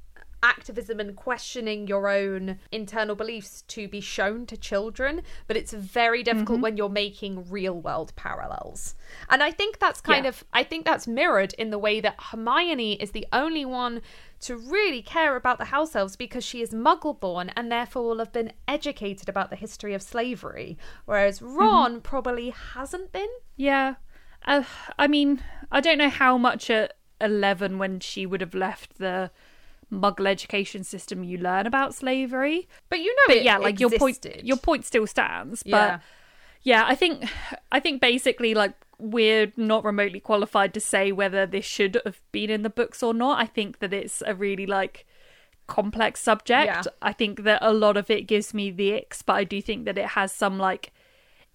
[0.47, 6.23] activism and questioning your own internal beliefs to be shown to children, but it's very
[6.23, 6.63] difficult mm-hmm.
[6.63, 8.95] when you're making real world parallels.
[9.29, 10.31] And I think that's kind yeah.
[10.31, 14.01] of I think that's mirrored in the way that Hermione is the only one
[14.41, 18.19] to really care about the house elves because she is muggle born and therefore will
[18.19, 21.57] have been educated about the history of slavery, whereas mm-hmm.
[21.57, 22.01] Ron mm-hmm.
[22.01, 23.29] probably hasn't been.
[23.57, 23.97] Yeah.
[24.45, 24.63] Uh,
[24.99, 29.31] I mean, I don't know how much at 11 when she would have left the
[29.93, 33.91] muggle education system you learn about slavery but you know but yeah like existed.
[33.91, 35.99] your point your point still stands but yeah.
[36.63, 37.25] yeah i think
[37.71, 42.51] i think basically like we're not remotely qualified to say whether this should have been
[42.51, 45.07] in the books or not i think that it's a really like
[45.69, 46.83] complex subject yeah.
[47.03, 49.85] i think that a lot of it gives me the icks but i do think
[49.85, 50.93] that it has some like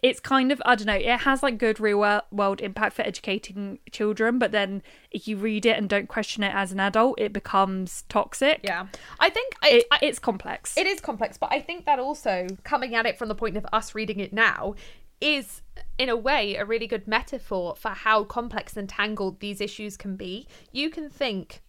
[0.01, 0.93] it's kind of I don't know.
[0.93, 5.65] It has like good real world impact for educating children, but then if you read
[5.65, 8.61] it and don't question it as an adult, it becomes toxic.
[8.63, 8.87] Yeah,
[9.19, 10.75] I think I, it, I, it's complex.
[10.77, 13.65] It is complex, but I think that also coming at it from the point of
[13.71, 14.75] us reading it now
[15.19, 15.61] is
[15.99, 20.15] in a way a really good metaphor for how complex and tangled these issues can
[20.15, 20.47] be.
[20.71, 21.61] You can think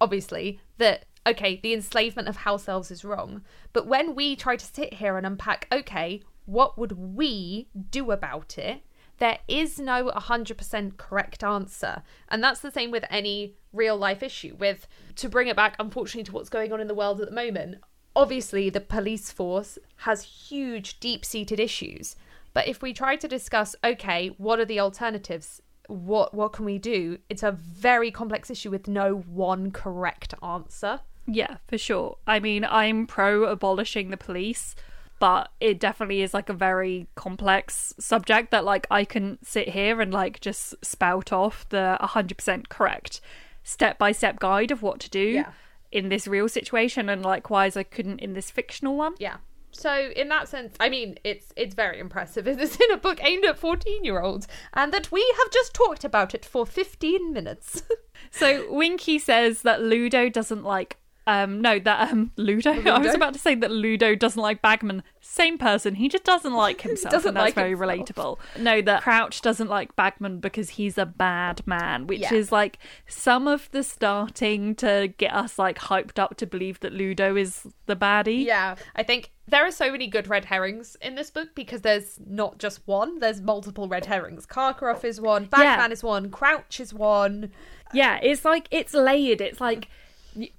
[0.00, 3.42] obviously that okay, the enslavement of house elves is wrong.
[3.72, 8.58] But when we try to sit here and unpack, okay, what would we do about
[8.58, 8.82] it?
[9.18, 12.02] There is no 100% correct answer.
[12.28, 14.56] And that's the same with any real life issue.
[14.58, 17.34] With, to bring it back, unfortunately, to what's going on in the world at the
[17.34, 17.78] moment,
[18.16, 22.16] obviously the police force has huge, deep seated issues.
[22.52, 25.60] But if we try to discuss, okay, what are the alternatives?
[25.86, 27.18] What what can we do?
[27.28, 31.00] It's a very complex issue with no one correct answer.
[31.26, 32.16] Yeah, for sure.
[32.26, 34.74] I mean, I'm pro abolishing the police,
[35.18, 40.00] but it definitely is like a very complex subject that like I can sit here
[40.00, 43.20] and like just spout off the 100% correct
[43.62, 45.52] step by step guide of what to do Yeah.
[45.92, 49.14] in this real situation and likewise I couldn't in this fictional one.
[49.18, 49.36] Yeah.
[49.76, 52.46] So in that sense, I mean, it's it's very impressive.
[52.48, 56.04] It's in a book aimed at fourteen year olds, and that we have just talked
[56.04, 57.82] about it for fifteen minutes.
[58.30, 60.96] So Winky says that Ludo doesn't like
[61.26, 65.02] um no that um Ludo, I was about to say that Ludo doesn't like Bagman
[65.20, 67.90] same person he just doesn't like himself Doesn't and that's like very himself.
[68.06, 72.34] relatable no that Crouch doesn't like Bagman because he's a bad man which Yeah.
[72.34, 76.92] is like some of the starting to get us like hyped up to believe that
[76.92, 81.14] Ludo is the baddie yeah, I think there are so many good red herrings in
[81.14, 83.18] this book because there's not just one.
[83.18, 84.46] There's multiple red herrings.
[84.46, 85.44] Karkaroff is one.
[85.44, 86.30] Bagman is one.
[86.30, 87.50] Crouch is one.
[87.92, 89.42] Yeah, it's like it's layered.
[89.42, 89.88] It's like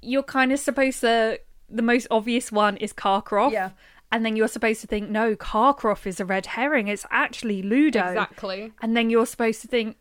[0.01, 1.39] you're kind of supposed to.
[1.69, 3.51] The most obvious one is Karkaroff.
[3.51, 3.71] Yeah.
[4.11, 6.87] And then you're supposed to think, no, Karkaroff is a red herring.
[6.87, 8.07] It's actually Ludo.
[8.07, 8.71] Exactly.
[8.81, 9.97] And then you're supposed to think,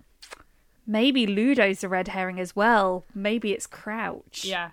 [0.87, 3.07] maybe Ludo's a red herring as well.
[3.15, 4.45] Maybe it's Crouch.
[4.45, 4.71] Yeah.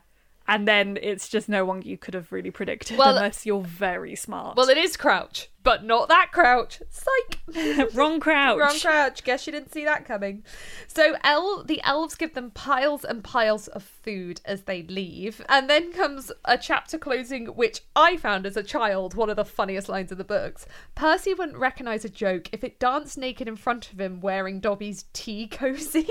[0.52, 4.18] And then it's just no one you could have really predicted Well- unless you're very
[4.18, 4.58] smart.
[4.58, 6.82] Well, it is Crouch, but not that Crouch.
[6.90, 7.94] Psych.
[7.94, 8.60] Wrong Crouch.
[8.60, 9.24] Wrong crouch.
[9.24, 10.44] Guess you didn't see that coming.
[10.88, 15.42] So el- the elves give them piles and piles of food as they leave.
[15.48, 19.46] And then comes a chapter closing, which I found as a child one of the
[19.46, 20.66] funniest lines in the books.
[20.96, 25.06] Percy wouldn't recognise a joke if it danced naked in front of him wearing Dobby's
[25.14, 26.10] tea cozy.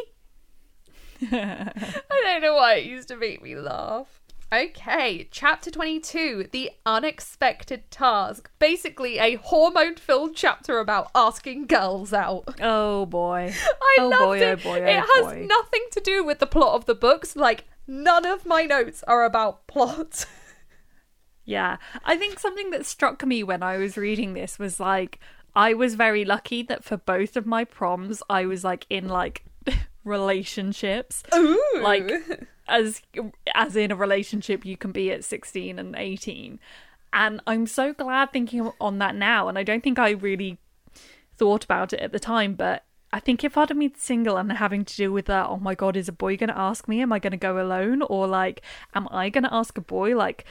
[1.30, 1.72] I
[2.08, 4.19] don't know why it used to make me laugh.
[4.52, 8.50] Okay, chapter 22 The Unexpected Task.
[8.58, 12.56] Basically, a hormone filled chapter about asking girls out.
[12.60, 13.54] Oh boy.
[13.82, 14.42] I oh loved oh, boy, it.
[14.42, 15.46] oh boy, oh it has boy.
[15.48, 17.36] nothing to do with the plot of the books.
[17.36, 20.26] Like, none of my notes are about plot.
[21.46, 21.78] Yeah.
[22.04, 25.18] I think something that struck me when I was reading this was like
[25.56, 29.44] I was very lucky that for both of my proms I was like in like
[30.04, 31.24] relationships.
[31.34, 31.80] Ooh.
[31.80, 32.08] Like
[32.70, 33.02] as
[33.54, 36.58] as in a relationship you can be at 16 and 18.
[37.12, 40.58] And I'm so glad thinking on that now and I don't think I really
[41.36, 44.52] thought about it at the time, but I think if I'd have been single and
[44.52, 47.02] having to deal with that, oh my god, is a boy going to ask me?
[47.02, 48.02] Am I going to go alone?
[48.02, 48.62] Or like,
[48.94, 50.16] am I going to ask a boy?
[50.16, 50.44] Like,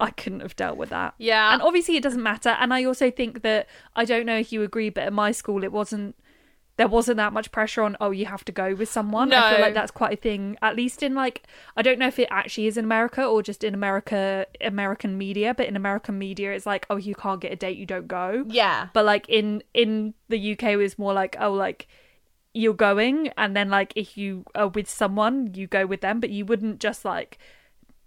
[0.00, 1.14] I couldn't have dealt with that.
[1.16, 1.54] Yeah.
[1.54, 2.50] And obviously, it doesn't matter.
[2.50, 5.64] And I also think that I don't know if you agree, but at my school,
[5.64, 6.16] it wasn't.
[6.76, 7.96] There wasn't that much pressure on.
[8.00, 9.32] Oh, you have to go with someone.
[9.32, 10.58] I feel like that's quite a thing.
[10.60, 11.44] At least in like,
[11.76, 15.54] I don't know if it actually is in America or just in America, American media.
[15.54, 18.44] But in American media, it's like, oh, you can't get a date, you don't go
[18.48, 18.88] yeah.
[18.92, 21.86] but like in in the UK it was more like oh like
[22.52, 26.30] you're going and then like if you are with someone you go with them but
[26.30, 27.38] you wouldn't just like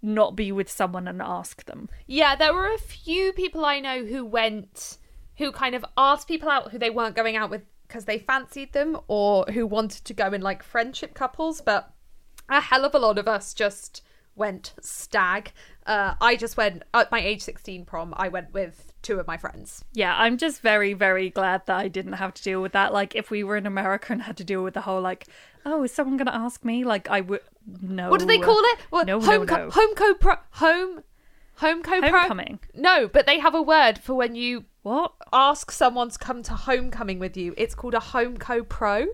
[0.02, 4.04] not be with someone and ask them Yeah, there were a few people I know
[4.04, 4.96] who went,
[5.36, 8.72] who kind of asked people out who they weren't going out with because they fancied
[8.72, 11.92] them or who wanted to go in like friendship couples, but
[12.48, 14.02] a hell of a lot of us just
[14.36, 15.50] went stag.
[15.86, 19.38] Uh, I just went, at my age 16 prom, I went with two of my
[19.38, 19.82] friends.
[19.94, 23.16] yeah i'm just very very glad that i didn't have to deal with that like
[23.16, 25.26] if we were in america and had to deal with the whole like
[25.64, 27.40] oh is someone gonna ask me like i would
[27.80, 28.78] no What do they call it?
[28.90, 29.70] Well, no, no, home, no.
[29.70, 31.02] home co pro, home,
[31.54, 32.10] home co pro.
[32.10, 36.42] homecoming No, but they have a word for when you what ask someone to come
[36.44, 37.54] to homecoming with you.
[37.56, 39.06] It's called a home co pro.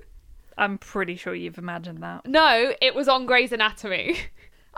[0.59, 4.19] i'm pretty sure you've imagined that No, it was on Grey's Anatomy.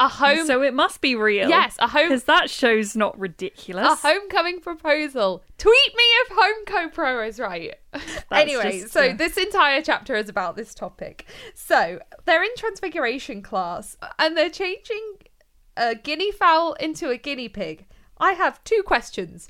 [0.01, 3.85] A home, so it must be real yes, a home, because that show's not ridiculous
[3.85, 5.43] a homecoming proposal.
[5.59, 7.75] Tweet me if home co pro is right.
[8.31, 11.27] anyway, just, so uh, this entire chapter is about this topic.
[11.53, 15.19] So they're in Transfiguration class, and they're changing
[15.77, 17.85] a guinea fowl into a guinea pig.
[18.19, 19.49] I have two questions.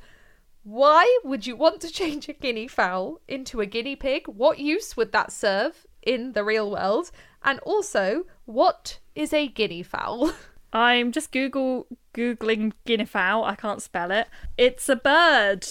[0.69, 4.29] Why would you want to change a guinea fowl into a guinea pig?
[4.29, 7.11] What use would that serve in the real world?
[7.43, 10.35] And also, what is a guinea fowl?
[10.75, 13.45] I'm just Google googling guinea fowl.
[13.45, 14.29] I can't spell it.
[14.59, 15.67] It's a bird.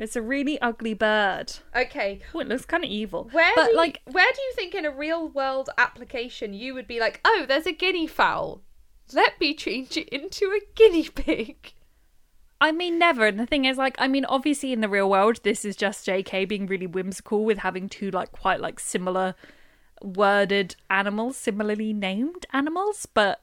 [0.00, 1.52] It's a really ugly bird.
[1.76, 3.28] okay, Oh, it looks kind of evil.
[3.30, 6.74] Where but do you, like, where do you think in a real world application you
[6.74, 8.62] would be like, oh, there's a guinea fowl.
[9.12, 11.74] Let me change it into a guinea pig.
[12.60, 13.26] I mean, never.
[13.26, 16.06] And the thing is, like, I mean, obviously in the real world, this is just
[16.06, 19.34] JK being really whimsical with having two, like, quite, like, similar
[20.02, 23.06] worded animals, similarly named animals.
[23.06, 23.42] But,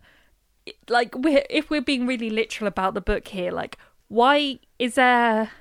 [0.87, 5.51] like, we're, if we're being really literal about the book here, like, why is there.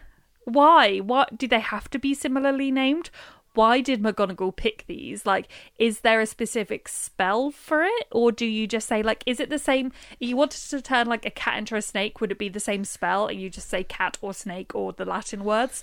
[0.44, 0.98] Why?
[0.98, 3.10] What do they have to be similarly named?
[3.56, 5.26] Why did McGonagall pick these?
[5.26, 5.48] Like,
[5.78, 8.06] is there a specific spell for it?
[8.12, 9.92] Or do you just say, like, is it the same?
[10.20, 12.84] You wanted to turn, like, a cat into a snake, would it be the same
[12.84, 13.26] spell?
[13.26, 15.82] And you just say cat or snake or the Latin words?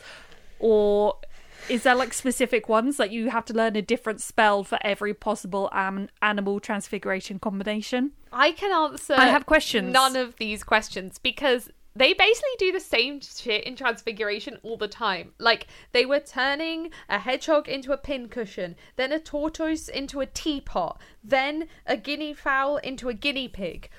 [0.60, 1.18] Or
[1.68, 3.00] is there, like, specific ones?
[3.00, 8.12] Like, you have to learn a different spell for every possible um, animal transfiguration combination?
[8.32, 9.16] I can answer.
[9.16, 9.92] I have questions.
[9.92, 14.88] None of these questions because they basically do the same shit in Transfiguration all the
[14.88, 15.34] time.
[15.38, 21.00] Like they were turning a hedgehog into a pincushion, then a tortoise into a teapot,
[21.24, 23.90] then a guinea fowl into a guinea pig.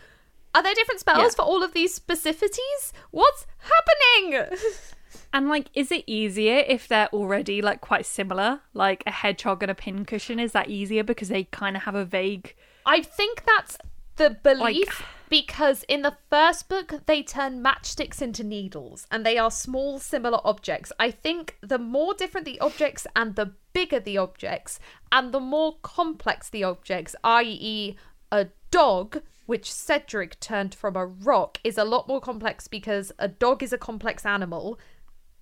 [0.55, 1.29] Are there different spells yeah.
[1.37, 2.93] for all of these specificities?
[3.11, 4.59] What's happening?
[5.33, 8.61] and like, is it easier if they're already like quite similar?
[8.73, 12.05] Like a hedgehog and a pincushion, is that easier because they kind of have a
[12.05, 12.55] vague?
[12.87, 13.79] I think that's
[14.17, 15.01] the belief.
[15.01, 19.99] Like because in the first book they turn matchsticks into needles and they are small
[19.99, 24.79] similar objects i think the more different the objects and the bigger the objects
[25.11, 27.97] and the more complex the objects i.e
[28.31, 33.29] a dog which cedric turned from a rock is a lot more complex because a
[33.29, 34.79] dog is a complex animal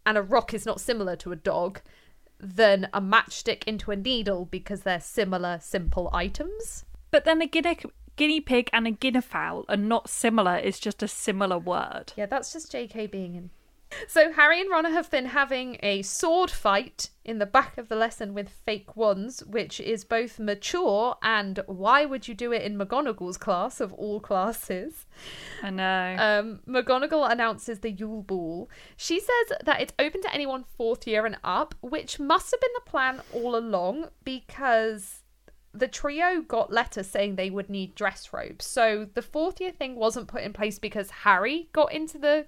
[0.06, 1.80] and a rock is not similar to a dog
[2.40, 7.46] than a matchstick into a needle because they're similar simple items but then a
[8.22, 12.12] guinea pig and a guinea fowl are not similar, it's just a similar word.
[12.16, 13.50] Yeah, that's just JK being in.
[14.06, 17.96] So Harry and Ron have been having a sword fight in the back of the
[17.96, 22.78] lesson with fake wands, which is both mature and why would you do it in
[22.78, 25.04] McGonagall's class of all classes?
[25.60, 26.16] I know.
[26.16, 28.70] Um, McGonagall announces the Yule Ball.
[28.96, 32.70] She says that it's open to anyone fourth year and up, which must have been
[32.76, 35.21] the plan all along because
[35.74, 38.64] the trio got letters saying they would need dress robes.
[38.64, 42.46] So the fourth year thing wasn't put in place because Harry got into the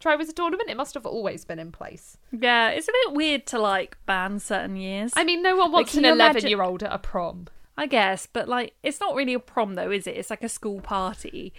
[0.00, 0.70] Triwizard tournament.
[0.70, 2.16] It must have always been in place.
[2.32, 5.12] Yeah, it's a bit weird to like ban certain years.
[5.14, 6.50] I mean, no one wants like, an 11 imagine...
[6.50, 7.46] year old at a prom.
[7.76, 10.16] I guess, but like, it's not really a prom though, is it?
[10.16, 11.54] It's like a school party.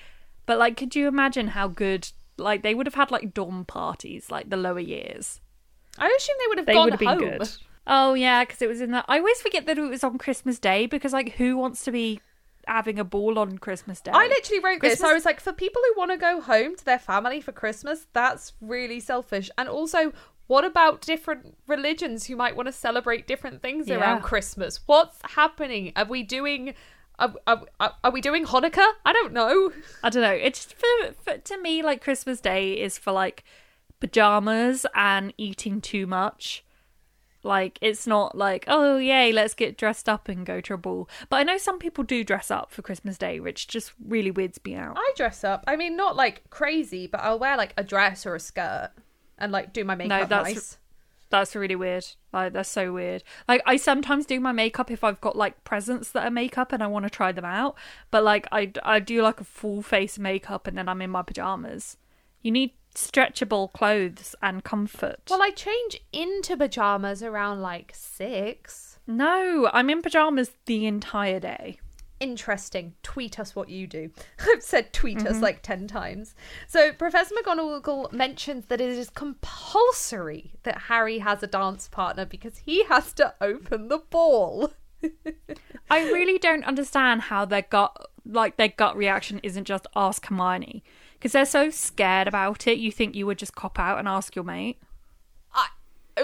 [0.45, 4.29] But like, could you imagine how good, like, they would have had like dorm parties,
[4.29, 5.39] like the lower years?
[5.97, 7.19] I assume they would have they gone would have home.
[7.19, 7.49] Been good.
[7.85, 9.05] Oh yeah, because it was in that.
[9.07, 12.19] I always forget that it was on Christmas Day because like who wants to be
[12.67, 14.11] having a ball on Christmas Day?
[14.13, 14.99] I literally wrote Christmas...
[14.99, 15.09] this.
[15.09, 18.07] I was like, for people who want to go home to their family for Christmas,
[18.13, 19.49] that's really selfish.
[19.57, 20.13] And also,
[20.47, 23.95] what about different religions who might want to celebrate different things yeah.
[23.95, 24.79] around Christmas?
[24.85, 25.93] What's happening?
[25.95, 26.73] Are we doing?
[27.19, 27.63] Are, are,
[28.03, 28.91] are, we doing Hanukkah?
[29.05, 29.71] I don't know.
[30.03, 30.31] I don't know.
[30.31, 33.43] It's for, for to me like Christmas Day is for like
[33.99, 36.63] pajamas and eating too much
[37.43, 41.09] like it's not like oh yay, let's get dressed up and go to a ball.
[41.29, 44.59] But I know some people do dress up for Christmas Day, which just really weirds
[44.65, 44.97] me out.
[44.97, 45.63] I dress up.
[45.67, 48.91] I mean, not like crazy, but I'll wear like a dress or a skirt
[49.37, 50.77] and like do my makeup no, that's, nice.
[51.29, 52.05] That's really weird.
[52.31, 53.23] Like that's so weird.
[53.47, 56.83] Like I sometimes do my makeup if I've got like presents that are makeup and
[56.83, 57.75] I want to try them out.
[58.11, 61.23] But like I I do like a full face makeup and then I'm in my
[61.23, 61.97] pajamas.
[62.41, 65.21] You need stretchable clothes and comfort.
[65.29, 68.99] Well, I change into pajamas around like six.
[69.05, 71.79] No, I'm in pajamas the entire day.
[72.19, 72.93] Interesting.
[73.03, 74.09] Tweet us what you do.
[74.39, 75.27] I've said tweet mm-hmm.
[75.27, 76.35] us like 10 times.
[76.67, 82.59] So, Professor McGonagall mentions that it is compulsory that Harry has a dance partner because
[82.59, 84.71] he has to open the ball.
[85.89, 90.81] I really don't understand how their gut like their gut reaction isn't just ask Hermione
[91.23, 92.79] because they're so scared about it.
[92.79, 94.77] You think you would just cop out and ask your mate?
[95.53, 95.67] I,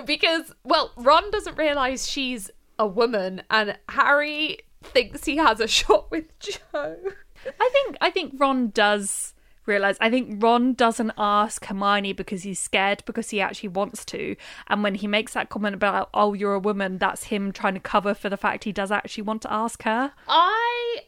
[0.06, 6.12] because well, Ron doesn't realize she's a woman, and Harry thinks he has a shot
[6.12, 6.60] with Cho.
[6.74, 9.34] I think I think Ron does
[9.66, 9.95] realize.
[10.02, 14.36] I think Ron doesn't ask Hermione because he's scared, because he actually wants to.
[14.68, 17.80] And when he makes that comment about, "Oh, you're a woman," that's him trying to
[17.80, 20.12] cover for the fact he does actually want to ask her.
[20.28, 21.04] I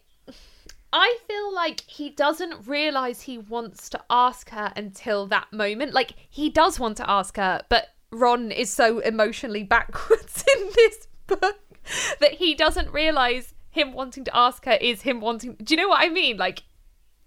[0.94, 5.94] I feel like he doesn't realize he wants to ask her until that moment.
[5.94, 11.08] Like he does want to ask her, but Ron is so emotionally backwards in this
[11.28, 11.60] book
[12.20, 15.56] that he doesn't realize him wanting to ask her is him wanting.
[15.64, 16.38] Do you know what I mean?
[16.38, 16.64] Like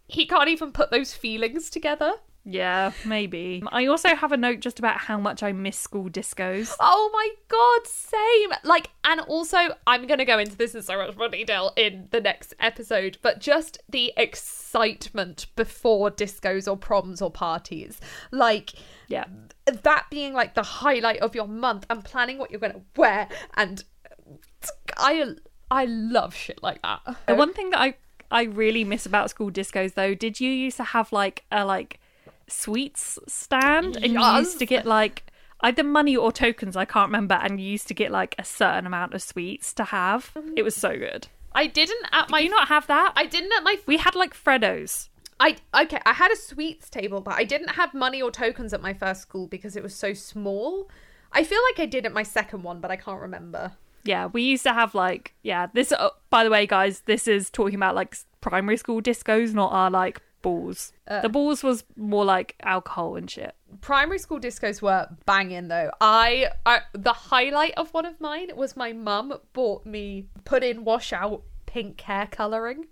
[0.06, 2.12] he can't even put those feelings together.
[2.46, 3.62] Yeah, maybe.
[3.72, 6.74] I also have a note just about how much I miss school discos.
[6.78, 8.50] Oh my god, same.
[8.64, 12.20] Like, and also, I'm gonna go into this in so much more detail in the
[12.20, 18.00] next episode, but just the excitement before discos or proms or parties.
[18.30, 18.72] Like,
[19.08, 19.24] Yeah.
[19.66, 23.28] that being like the highlight of your month and planning what you're gonna wear.
[23.56, 23.84] And
[24.98, 25.34] I,
[25.70, 27.00] I love shit like that.
[27.26, 27.94] The one thing that I
[28.30, 32.00] I really miss about school discos though, did you used to have like a like
[32.48, 35.24] sweets stand and you used to get like
[35.60, 38.86] either money or tokens, I can't remember, and you used to get like a certain
[38.86, 40.32] amount of sweets to have.
[40.56, 41.28] It was so good.
[41.54, 42.38] I didn't at my.
[42.38, 43.12] Do you not have that?
[43.16, 43.78] I didn't at my.
[43.86, 45.08] we had like Freddos.
[45.40, 46.00] I okay.
[46.04, 49.22] I had a sweets table, but I didn't have money or tokens at my first
[49.22, 50.90] school because it was so small.
[51.32, 53.72] I feel like I did at my second one, but I can't remember.
[54.04, 55.68] Yeah, we used to have like yeah.
[55.72, 59.72] This uh, by the way, guys, this is talking about like primary school discos, not
[59.72, 60.92] our like balls.
[61.08, 63.54] Uh, the balls was more like alcohol and shit.
[63.80, 65.90] primary school discos were banging though.
[66.00, 70.84] I, I the highlight of one of mine was my mum bought me put in
[70.84, 72.86] washout pink hair coloring.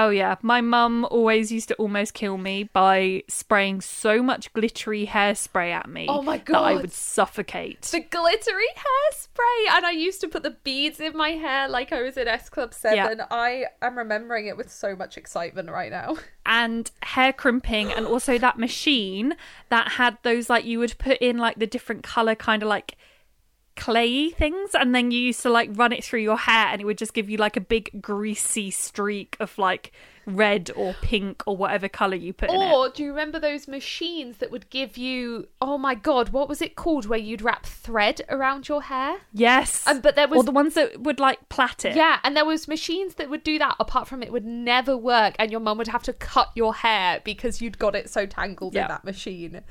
[0.00, 5.06] Oh yeah, my mum always used to almost kill me by spraying so much glittery
[5.06, 6.06] hairspray at me.
[6.08, 7.82] Oh my god, That I would suffocate.
[7.82, 12.00] The glittery hairspray, and I used to put the beads in my hair like I
[12.00, 13.20] was in S Club Seven.
[13.30, 16.16] I am remembering it with so much excitement right now.
[16.46, 19.34] and hair crimping, and also that machine
[19.68, 22.96] that had those like you would put in like the different color kind of like
[23.80, 26.84] clayy things, and then you used to like run it through your hair, and it
[26.84, 29.92] would just give you like a big greasy streak of like
[30.26, 32.72] red or pink or whatever color you put in it.
[32.72, 35.48] Or do you remember those machines that would give you?
[35.60, 37.06] Oh my god, what was it called?
[37.06, 39.16] Where you'd wrap thread around your hair?
[39.32, 41.96] Yes, Um, but there or was the ones that would like plait it.
[41.96, 43.76] Yeah, and there was machines that would do that.
[43.80, 47.20] Apart from it would never work, and your mum would have to cut your hair
[47.24, 48.82] because you'd got it so tangled Yeah.
[48.82, 49.62] in that machine.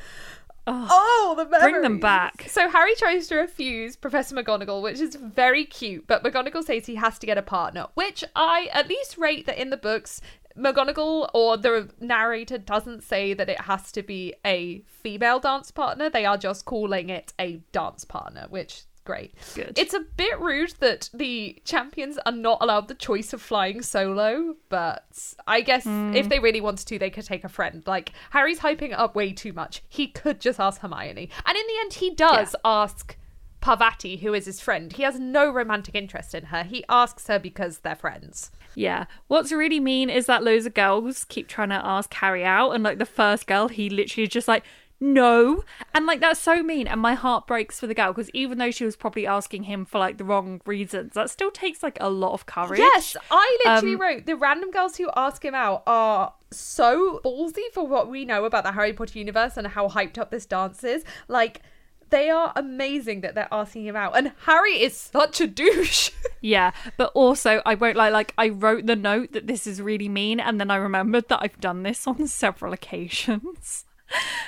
[0.72, 1.72] Oh, the memories.
[1.72, 2.46] Bring them back.
[2.48, 6.96] So Harry tries to refuse Professor McGonagall, which is very cute, but McGonagall says he
[6.96, 10.22] has to get a partner, which I at least rate that in the books.
[10.58, 16.10] McGonagall or the narrator doesn't say that it has to be a female dance partner.
[16.10, 19.34] They are just calling it a dance partner, which great.
[19.56, 19.74] Good.
[19.76, 24.56] It's a bit rude that the champions are not allowed the choice of flying solo,
[24.70, 26.30] but I guess if hmm.
[26.30, 27.82] they really wanted to, they could take a friend.
[27.88, 29.82] Like Harry's hyping it up way too much.
[29.90, 33.18] He could just ask Hermione, and in the end, he does ask
[33.62, 34.94] Parvati, who is his friend.
[34.94, 36.62] He has no romantic interest in her.
[36.62, 38.52] He asks her because they're friends.
[38.76, 39.06] Yeah.
[39.28, 42.84] What's really mean is that loads of girls keep trying to ask Harry out, and
[42.84, 44.64] like the first girl, he literally is just like,
[45.00, 45.64] no.
[45.94, 48.72] And like that's so mean, and my heart breaks for the girl because even though
[48.72, 52.10] she was probably asking him for like the wrong reasons, that still takes like a
[52.10, 52.80] lot of courage.
[52.80, 57.72] Yes, I literally Um, wrote the random girls who ask him out are so ballsy
[57.74, 60.84] for what we know about the Harry Potter universe and how hyped up this dance
[60.84, 61.04] is.
[61.28, 61.62] Like,
[62.10, 66.12] they are amazing that they're asking him out, and Harry is such a douche.
[66.42, 68.08] Yeah, but also I won't lie.
[68.08, 71.40] Like I wrote the note that this is really mean, and then I remembered that
[71.42, 73.84] I've done this on several occasions.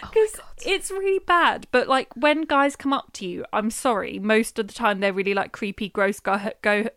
[0.04, 1.68] Oh because it's really bad.
[1.72, 4.20] But like when guys come up to you, I'm sorry.
[4.20, 6.54] Most of the time they're really like creepy, gross guy.
[6.62, 6.88] Go,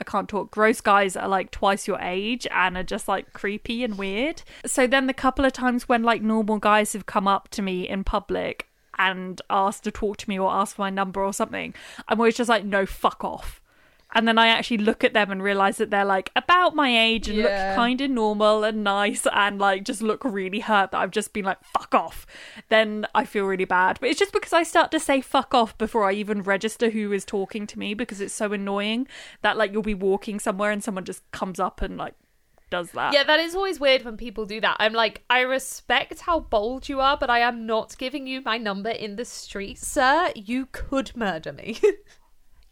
[0.00, 0.50] I can't talk.
[0.50, 4.42] Gross guys are like twice your age and are just like creepy and weird.
[4.66, 7.88] So then the couple of times when like normal guys have come up to me
[7.88, 8.68] in public
[8.98, 11.74] and asked to talk to me or ask for my number or something,
[12.08, 13.60] I'm always just like, no, fuck off.
[14.14, 17.28] And then I actually look at them and realize that they're like about my age
[17.28, 17.44] and Yeah.
[17.68, 21.32] look kind of normal and nice and like just look really hurt that I've just
[21.32, 22.26] been like fuck off.
[22.68, 23.98] Then I feel really bad.
[24.00, 27.12] But it's just because I start to say fuck off before I even register who
[27.12, 29.06] is talking to me because it's so annoying
[29.42, 32.14] that like you'll be walking somewhere and someone just comes up and like
[32.70, 33.12] does that.
[33.12, 34.76] yeah, that is always weird when people do that.
[34.80, 38.58] I'm like, I respect how bold you are, but I am not giving you my
[38.58, 40.32] number in the street, sir.
[40.34, 41.78] You could murder me.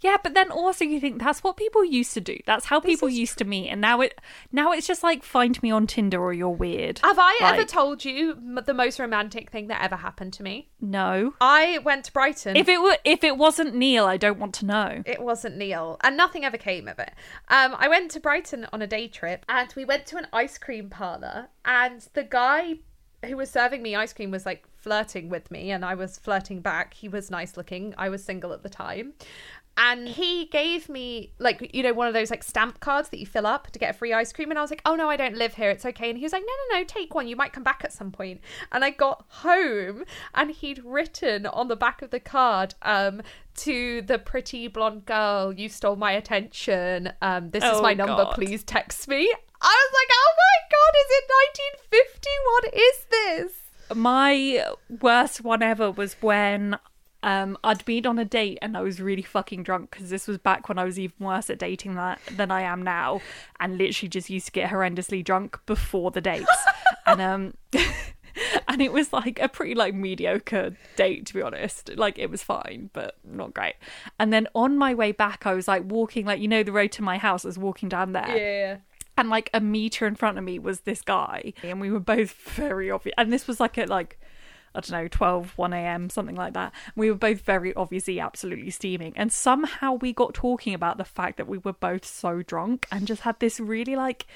[0.03, 2.38] Yeah, but then also you think that's what people used to do.
[2.44, 4.18] That's how people used to meet, and now it
[4.50, 6.98] now it's just like find me on Tinder or you're weird.
[7.05, 10.68] Have I ever told you m- the most romantic thing that ever happened to me?
[10.80, 11.34] No.
[11.40, 12.57] I went to Brighton.
[12.57, 15.03] If it were if it wasn't Neil, I don't want to know.
[15.07, 17.12] it wasn't Neil, and nothing ever came of it.
[17.48, 20.59] Um, I went to Brighton on a day trip, and we went to an ice
[20.59, 22.78] cream parlor, and the guy
[23.24, 26.61] who was serving me ice cream was like flirting with me, and I was flirting
[26.61, 26.94] back.
[26.94, 27.94] He was nice looking.
[27.96, 29.12] I was single at the time.
[29.77, 33.27] And he gave me like you know one of those like stamp cards that you
[33.27, 35.16] fill up to get a free ice cream, and I was like, "Oh no, I
[35.16, 35.70] don't live here.
[35.70, 37.27] It's okay." And he was like, "No, no, no, take one.
[37.27, 40.05] You might come back at some point." And I got home,
[40.35, 43.23] and he'd written on the back of the card, um,
[43.57, 47.12] "To the pretty blonde girl, you stole my attention.
[47.23, 48.25] Um, this is Oh, my number.
[48.25, 48.35] God.
[48.35, 49.33] Please text me."
[49.64, 51.25] I was like, "Oh my god, is it
[51.91, 52.29] 1950?
[52.45, 53.59] What is this?"
[53.95, 54.64] my
[55.01, 56.79] worst one ever was when
[57.23, 60.39] um, I'd been on a date and I was really fucking drunk because this was
[60.39, 63.20] back when I was even worse at dating that, than I am now,
[63.61, 66.47] and literally just used to get horrendously drunk before the dates,
[67.07, 67.55] and um,
[68.68, 71.91] and it was like a pretty like mediocre date to be honest.
[71.97, 73.75] Like it was fine, but not great.
[74.18, 76.93] And then on my way back, I was like walking, like you know, the road
[76.93, 77.45] to my house.
[77.45, 78.77] I was walking down there, Yeah.
[79.18, 82.33] and like a meter in front of me was this guy and we were both
[82.33, 84.18] very obvious and this was like at like
[84.75, 86.73] i don't know 12 1 a.m something like that.
[86.97, 89.12] We were both very obviously absolutely steaming.
[89.16, 93.07] And somehow we got talking about the fact that we were both so drunk and
[93.07, 94.27] just had this really like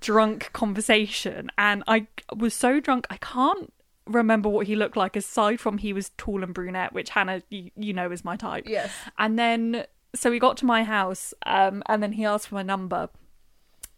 [0.00, 1.50] drunk conversation.
[1.58, 3.72] And i was so drunk i can't
[4.06, 7.70] remember what he looked like aside from he was tall and brunette which hannah you,
[7.76, 8.64] you know is my type.
[8.66, 8.90] Yes.
[9.18, 9.84] and then
[10.14, 13.10] so we got to my house um and then he asked for my number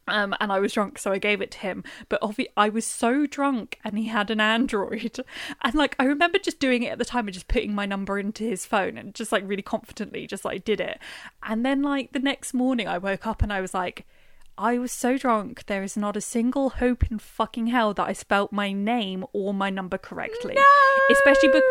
[0.09, 1.85] um, and I was drunk, so I gave it to him.
[2.09, 5.21] But obvi- I was so drunk, and he had an Android,
[5.63, 8.19] and like I remember just doing it at the time and just putting my number
[8.19, 10.99] into his phone, and just like really confidently, just like did it.
[11.43, 14.07] And then like the next morning, I woke up and I was like,
[14.59, 18.13] I was so drunk, there is not a single hope in fucking hell that I
[18.13, 20.55] spelt my name or my number correctly.
[21.11, 21.63] Especially, be-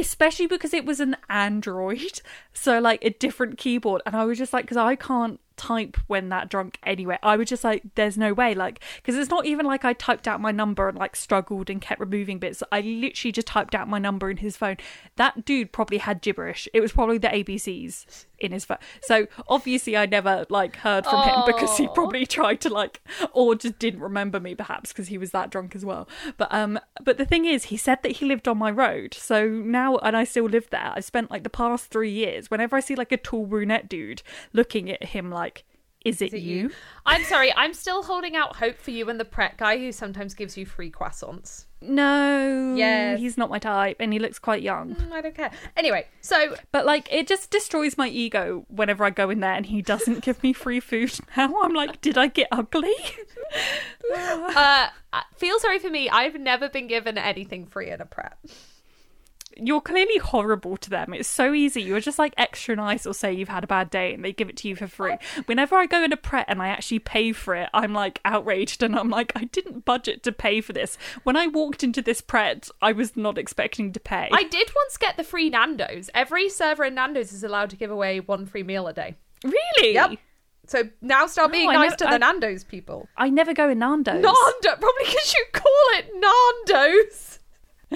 [0.00, 2.20] especially because it was an Android,
[2.52, 6.28] so like a different keyboard, and I was just like, because I can't type when
[6.28, 7.18] that drunk anyway.
[7.22, 10.28] I was just like, there's no way, like, because it's not even like I typed
[10.28, 12.62] out my number and like struggled and kept removing bits.
[12.72, 14.76] I literally just typed out my number in his phone.
[15.16, 16.68] That dude probably had gibberish.
[16.72, 18.78] It was probably the ABCs in his phone.
[19.02, 23.00] So obviously, I never like heard from him because he probably tried to like,
[23.32, 26.08] or just didn't remember me perhaps because he was that drunk as well.
[26.36, 29.14] But um, but the thing is, he said that he lived on my road.
[29.14, 30.92] So now, and I still live there.
[30.94, 32.50] I've spent like the past three years.
[32.50, 34.22] Whenever I see like a tall brunette dude
[34.52, 35.64] looking at him, like,
[36.04, 36.56] is it, it you?
[36.56, 36.70] you?
[37.06, 40.34] I'm sorry, I'm still holding out hope for you and the Pret guy who sometimes
[40.34, 41.64] gives you free croissants.
[41.80, 43.18] No, Yes.
[43.18, 44.94] he's not my type, and he looks quite young.
[44.94, 45.50] Mm, I don't care.
[45.76, 49.66] Anyway, so But like, it just destroys my ego whenever I go in there and
[49.66, 51.12] he doesn't give me free food.
[51.36, 52.94] Now I'm like, did I get ugly?
[54.14, 54.88] uh
[55.36, 56.08] feel sorry for me.
[56.08, 58.36] I've never been given anything free at a Pret.
[59.56, 61.14] You're clearly horrible to them.
[61.14, 61.82] It's so easy.
[61.82, 64.48] You're just like extra nice or say you've had a bad day and they give
[64.48, 65.16] it to you for free.
[65.46, 68.82] Whenever I go in a Pret and I actually pay for it, I'm like outraged
[68.82, 70.98] and I'm like, I didn't budget to pay for this.
[71.22, 74.28] When I walked into this Pret, I was not expecting to pay.
[74.32, 76.10] I did once get the free Nando's.
[76.14, 79.16] Every server in Nando's is allowed to give away one free meal a day.
[79.44, 79.94] really?
[79.94, 80.18] Yep.
[80.66, 83.06] So now start being nice know- to the I- Nando's people.
[83.16, 84.14] I never go in Nando's.
[84.14, 87.33] Nando, probably because you call it Nando's.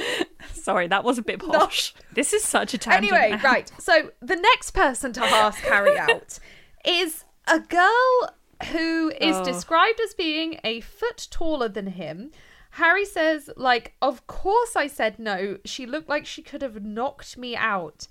[0.52, 1.94] Sorry, that was a bit posh.
[2.12, 3.12] This is such a tangent.
[3.12, 3.42] Anyway, now.
[3.42, 3.70] right.
[3.78, 6.38] So the next person to ask Harry out
[6.84, 8.34] is a girl
[8.72, 9.44] who is Oh.
[9.44, 12.30] described as being a foot taller than him.
[12.72, 15.58] Harry says, like, of course I said no.
[15.64, 18.08] She looked like she could have knocked me out.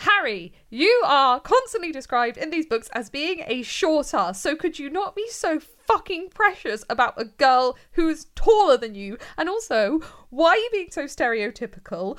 [0.00, 4.78] Harry, you are constantly described in these books as being a short ass, so could
[4.78, 9.18] you not be so fucking precious about a girl who's taller than you?
[9.36, 12.16] And also, why are you being so stereotypical?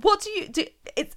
[0.00, 0.66] What do you do?
[0.96, 1.16] It's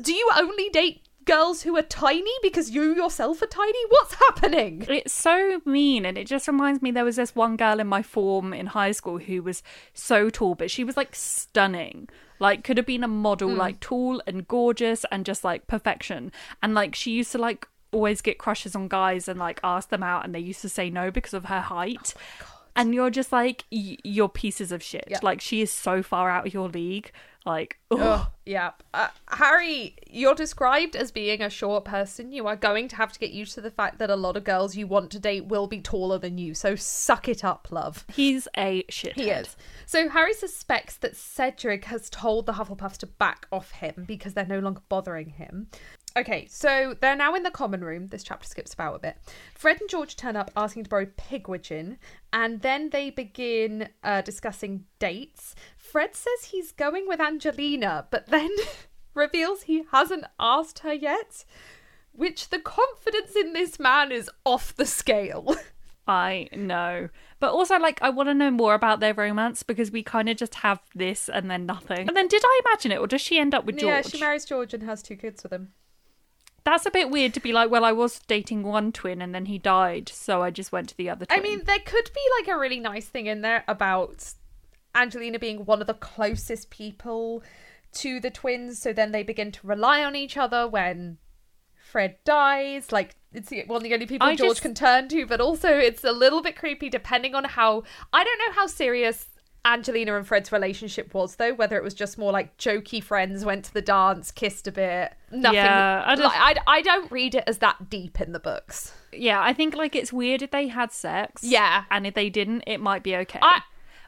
[0.00, 3.78] do you only date girls who are tiny because you yourself are tiny?
[3.88, 4.86] What's happening?
[4.88, 8.02] It's so mean, and it just reminds me there was this one girl in my
[8.02, 12.08] form in high school who was so tall, but she was like stunning.
[12.38, 13.56] Like, could have been a model, hmm.
[13.56, 16.32] like tall and gorgeous and just like perfection.
[16.62, 20.02] And like, she used to like always get crushes on guys and like ask them
[20.02, 22.14] out, and they used to say no because of her height.
[22.42, 25.04] Oh and you're just like, y- you're pieces of shit.
[25.08, 25.18] Yeah.
[25.22, 27.10] Like, she is so far out of your league.
[27.44, 28.00] Like, ugh.
[28.00, 28.72] Ugh, yeah.
[28.92, 32.32] Uh, Harry, you're described as being a short person.
[32.32, 34.42] You are going to have to get used to the fact that a lot of
[34.42, 36.54] girls you want to date will be taller than you.
[36.54, 38.04] So suck it up, love.
[38.12, 39.14] he's a shithead.
[39.14, 39.56] He is.
[39.86, 44.44] So Harry suspects that Cedric has told the Hufflepuffs to back off him because they're
[44.44, 45.68] no longer bothering him.
[46.16, 48.06] Okay, so they're now in the common room.
[48.06, 49.18] This chapter skips about a bit.
[49.54, 51.98] Fred and George turn up asking to borrow Pigwidgeon,
[52.32, 55.54] and then they begin uh, discussing dates.
[55.76, 58.48] Fred says he's going with Angelina, but then
[59.14, 61.44] reveals he hasn't asked her yet,
[62.12, 65.54] which the confidence in this man is off the scale.
[66.08, 67.10] I know.
[67.40, 70.38] But also, like, I want to know more about their romance because we kind of
[70.38, 72.08] just have this and then nothing.
[72.08, 73.90] And then, did I imagine it, or does she end up with George?
[73.90, 75.72] Yeah, she marries George and has two kids with him.
[76.66, 79.46] That's a bit weird to be like, well, I was dating one twin and then
[79.46, 81.38] he died, so I just went to the other twin.
[81.38, 84.34] I mean, there could be like a really nice thing in there about
[84.92, 87.44] Angelina being one of the closest people
[87.92, 91.18] to the twins, so then they begin to rely on each other when
[91.76, 92.90] Fred dies.
[92.90, 95.68] Like, it's one of the only people I George just- can turn to, but also
[95.68, 97.84] it's a little bit creepy depending on how.
[98.12, 99.28] I don't know how serious
[99.66, 101.52] Angelina and Fred's relationship was, though.
[101.54, 105.12] Whether it was just more like jokey friends, went to the dance, kissed a bit,
[105.30, 105.56] nothing.
[105.56, 108.94] Yeah, I don't- don't, I, I don't read it as that deep in the books.
[109.12, 111.42] Yeah, I think like it's weird if they had sex.
[111.42, 111.84] Yeah.
[111.90, 113.40] And if they didn't, it might be okay.
[113.42, 113.60] I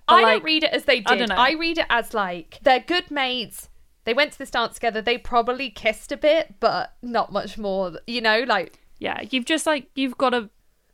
[0.06, 1.06] But, I like, don't read it as they did.
[1.08, 1.34] I don't know.
[1.34, 3.68] I read it as like they're good mates.
[4.04, 5.02] They went to this dance together.
[5.02, 7.92] They probably kissed a bit, but not much more.
[8.06, 10.48] You know, like yeah, you've just like you've got to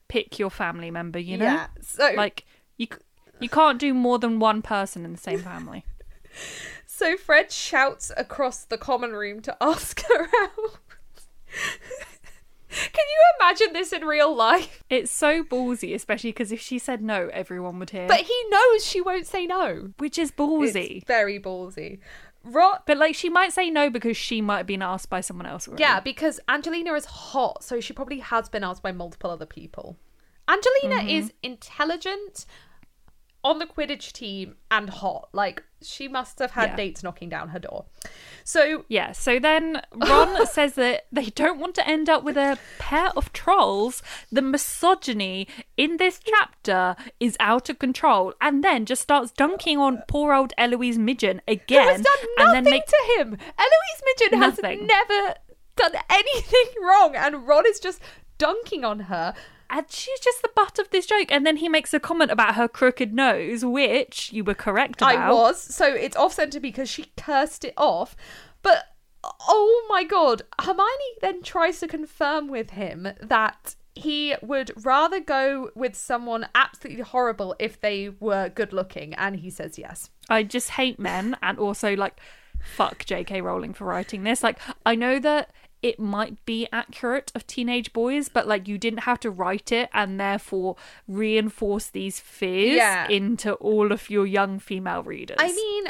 [0.08, 1.44] pick your family member, you know?
[1.44, 1.66] yeah.
[1.80, 2.44] So Like
[2.76, 2.88] you
[3.44, 5.84] you can't do more than one person in the same family.
[6.86, 10.78] so Fred shouts across the common room to ask her out.
[12.70, 14.82] Can you imagine this in real life?
[14.90, 18.08] It's so ballsy, especially because if she said no, everyone would hear.
[18.08, 19.90] But he knows she won't say no.
[19.98, 20.96] which is ballsy.
[20.96, 22.00] It's very ballsy.
[22.42, 22.82] Rot.
[22.84, 25.68] But like she might say no because she might have been asked by someone else
[25.68, 25.82] already.
[25.82, 29.96] Yeah, because Angelina is hot, so she probably has been asked by multiple other people.
[30.48, 31.08] Angelina Mm-hmm.
[31.08, 32.44] is intelligent,
[33.44, 35.28] on the Quidditch team, and hot.
[35.32, 36.76] Like, she must have had Yeah.
[36.76, 37.84] dates knocking down her door.
[38.42, 42.58] So, Yeah, so then Ron says that they don't want to end up with a
[42.78, 44.02] pair of trolls.
[44.32, 50.02] The misogyny in this chapter is out of control, and then just starts dunking on
[50.08, 53.36] poor old Eloise Midgen who again, has done and then make to him.
[53.58, 54.86] Eloise Midgen has Nothing.
[54.86, 55.34] never
[55.76, 58.00] done anything wrong, and Ron is just
[58.38, 59.34] dunking on her.
[59.70, 61.30] And she's just the butt of this joke.
[61.30, 65.16] And then he makes a comment about her crooked nose, which you were correct about.
[65.16, 65.60] I was.
[65.60, 68.16] So it's off center because she cursed it off.
[68.62, 68.84] But
[69.48, 70.88] oh my god, Hermione
[71.20, 77.54] then tries to confirm with him that he would rather go with someone absolutely horrible
[77.58, 80.10] if they were good looking, and he says yes.
[80.28, 82.18] I just hate men and also like
[82.62, 84.42] fuck JK Rowling for writing this.
[84.42, 85.52] Like I know that
[85.84, 89.90] it might be accurate of teenage boys, but like you didn't have to write it
[89.92, 90.76] and therefore
[91.06, 93.06] reinforce these fears Yeah.
[93.08, 95.36] into all of your young female readers.
[95.38, 95.84] I mean,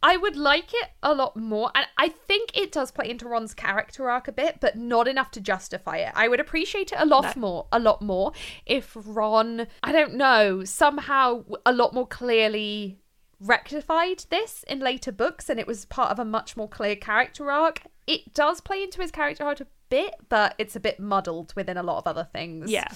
[0.00, 3.54] I would like it a lot more, and I think it does play into Ron's
[3.54, 6.12] character arc a bit, but not enough to justify it.
[6.14, 7.40] I would appreciate it a lot No.
[7.40, 8.32] more, a lot more,
[8.66, 12.98] if Ron, I don't know, somehow a lot more clearly
[13.44, 17.50] rectified this in later books, and it was part of a much more clear character
[17.50, 17.82] arc.
[18.06, 21.76] It does play into his character arc a bit, but it's a bit muddled within
[21.76, 22.70] a lot of other things.
[22.70, 22.88] yeah.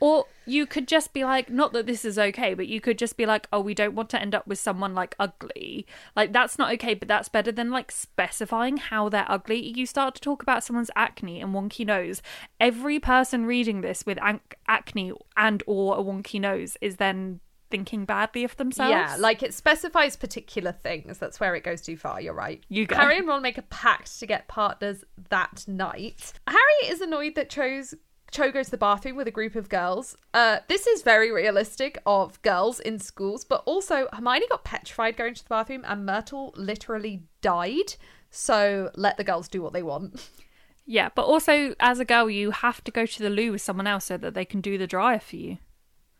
[0.00, 3.16] Or you could just be like, not that this is okay, but you could just
[3.16, 5.86] be like, oh, we don't want to end up with someone like ugly.
[6.16, 9.64] Like, that's not okay, but that's better than like specifying how they're ugly.
[9.64, 12.20] You start to talk about someone's acne and wonky nose.
[12.58, 14.18] Every person reading this with
[14.66, 17.38] acne and or a wonky nose is then
[17.72, 18.90] thinking badly of themselves.
[18.90, 21.18] Yeah, like it specifies particular things.
[21.18, 22.20] That's where it goes too far.
[22.20, 22.62] You're right.
[22.68, 22.94] You go.
[22.94, 26.32] Harry and Ron make a pact to get partners that night.
[26.46, 27.94] Harry is annoyed that Cho's
[28.30, 30.16] Cho goes to the bathroom with a group of girls.
[30.32, 35.34] Uh, this is very realistic of girls in schools, but also Hermione got petrified going
[35.34, 37.96] to the bathroom, and Myrtle literally died.
[38.30, 40.28] So let the girls do what they want.
[40.84, 43.86] Yeah, but also as a girl, you have to go to the loo with someone
[43.86, 45.58] else so that they can do the dryer for you.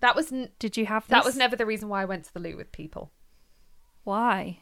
[0.03, 1.11] That was n- Did you have this?
[1.11, 3.11] that was never the reason why I went to the loo with people.
[4.05, 4.59] Why?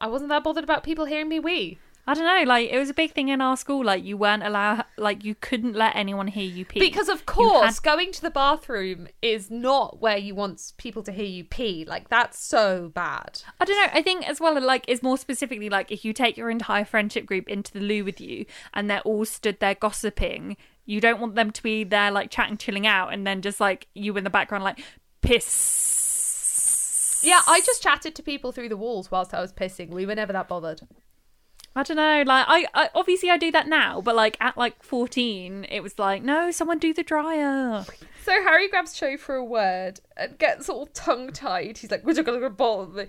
[0.00, 1.78] I wasn't that bothered about people hearing me wee.
[2.08, 2.48] I don't know.
[2.48, 3.84] Like it was a big thing in our school.
[3.84, 4.84] Like you weren't allowed.
[4.96, 8.30] Like you couldn't let anyone hear you pee Because of course, had- going to the
[8.30, 11.84] bathroom is not where you want people to hear you pee.
[11.84, 13.42] Like that's so bad.
[13.60, 13.90] I don't know.
[13.92, 17.26] I think as well, like, is more specifically like if you take your entire friendship
[17.26, 20.56] group into the loo with you and they're all stood there gossiping,
[20.86, 23.88] you don't want them to be there like chatting, chilling out, and then just like
[23.94, 24.80] you in the background like
[25.20, 27.20] piss.
[27.22, 29.90] Yeah, I just chatted to people through the walls whilst I was pissing.
[29.90, 30.80] We were never that bothered.
[31.74, 32.22] I don't know.
[32.26, 35.98] Like, I, I obviously I do that now, but like at like fourteen, it was
[35.98, 37.84] like, no, someone do the dryer.
[38.22, 41.78] So Harry grabs Cho for a word and gets all tongue tied.
[41.78, 42.92] He's like, "We're gonna go ball.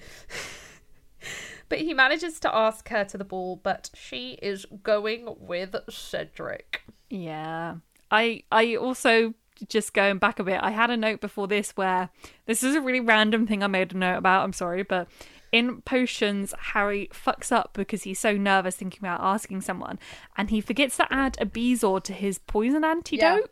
[1.69, 6.83] But he manages to ask her to the ball, but she is going with Cedric.
[7.09, 7.75] Yeah.
[8.11, 9.33] I I also
[9.67, 12.09] just going back a bit, I had a note before this where
[12.45, 15.07] this is a really random thing I made a note about, I'm sorry, but
[15.51, 19.97] in potions Harry fucks up because he's so nervous thinking about asking someone
[20.35, 23.51] and he forgets to add a Bezoar to his poison antidote.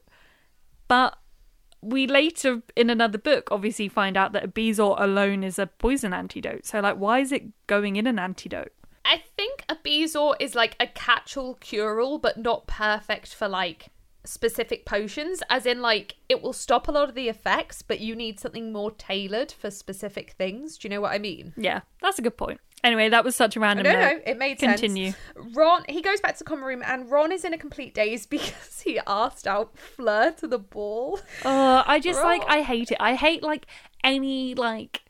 [0.88, 1.18] But
[1.82, 6.14] we later in another book obviously find out that a Bezoar alone is a poison
[6.14, 6.66] antidote.
[6.66, 8.74] So like why is it going in an antidote?
[9.06, 13.90] I think a Bezoar is like a catch-all cure-all, but not perfect for like
[14.26, 15.42] specific potions.
[15.50, 18.74] As in, like it will stop a lot of the effects, but you need something
[18.74, 20.78] more tailored for specific things.
[20.78, 21.54] Do you know what I mean?
[21.56, 22.60] Yeah, that's a good point.
[22.84, 25.12] Anyway, that was such a random No, no, it made Continue.
[25.12, 25.56] sense.
[25.56, 28.26] Ron, he goes back to the common room, and Ron is in a complete daze
[28.28, 31.20] because he asked out Fleur to the ball.
[31.44, 32.98] Uh, I just like I hate it.
[33.00, 33.66] I hate like
[34.04, 35.02] any like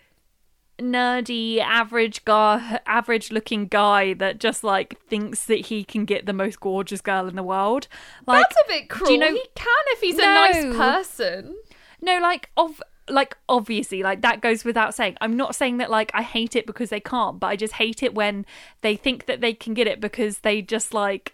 [0.80, 6.34] nerdy average guy average looking guy that just like thinks that he can get the
[6.34, 7.88] most gorgeous girl in the world
[8.28, 9.08] like That's a bit cruel.
[9.08, 11.56] do you know he can if he's a nice person.
[12.02, 16.12] no like of like obviously like that goes without saying i'm not saying that like
[16.14, 18.46] i hate it because they can't but i just hate it when
[18.82, 21.34] they think that they can get it because they just like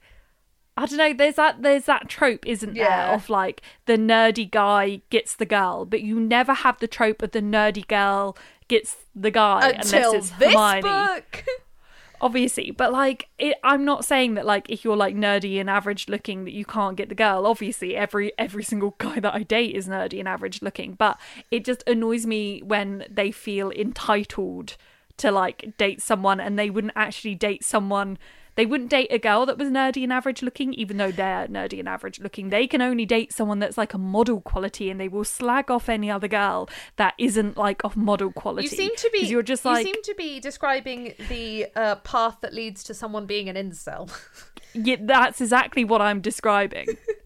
[0.77, 1.13] I don't know.
[1.13, 1.61] There's that.
[1.61, 6.17] There's that trope, isn't there, of like the nerdy guy gets the girl, but you
[6.17, 8.37] never have the trope of the nerdy girl
[8.71, 11.45] gets the guy Until unless it's this Hermione book.
[12.21, 16.07] obviously but like it, i'm not saying that like if you're like nerdy and average
[16.07, 19.75] looking that you can't get the girl obviously every every single guy that i date
[19.75, 21.19] is nerdy and average looking but
[21.51, 24.77] it just annoys me when they feel entitled
[25.17, 28.17] to like date someone and they wouldn't actually date someone
[28.55, 31.79] they wouldn't date a girl that was nerdy and average looking even though they're nerdy
[31.79, 35.07] and average looking they can only date someone that's like a model quality and they
[35.07, 39.09] will slag off any other girl that isn't like of model quality You seem to
[39.13, 39.19] be.
[39.25, 43.25] you're just like You seem to be describing the uh, path that leads to someone
[43.25, 44.11] being an incel.
[44.73, 46.87] Yeah, that's exactly what I'm describing.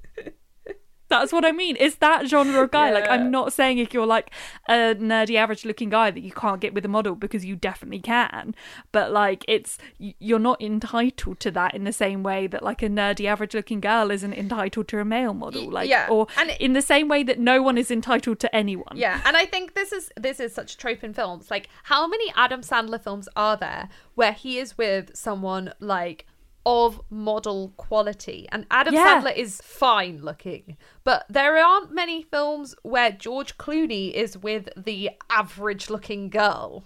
[1.07, 1.77] that's what I mean.
[1.79, 2.91] It's that genre of guy.
[2.91, 4.31] Like, I'm not saying if you're like
[4.67, 7.99] a nerdy, average looking guy that you can't get with a model because you definitely
[7.99, 8.55] can.
[8.91, 12.89] But like, it's you're not entitled to that in the same way that like a
[12.89, 15.69] nerdy, average looking girl isn't entitled to a male model.
[15.69, 18.55] Like, yeah, or and it- in the same way that no one is entitled to
[18.55, 18.95] anyone.
[18.95, 21.51] Yeah, and I think this is this is such a trope in films.
[21.51, 26.25] Like, how many Adam Sandler films are there where he is with someone like
[26.65, 29.21] of model quality, and Adam Yeah.
[29.21, 35.11] Sandler is fine looking, but there aren't many films where George Clooney is with the
[35.29, 36.83] average looking girl.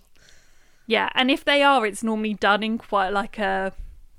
[0.85, 3.73] Yeah, and if they are, it's normally done in quite like a.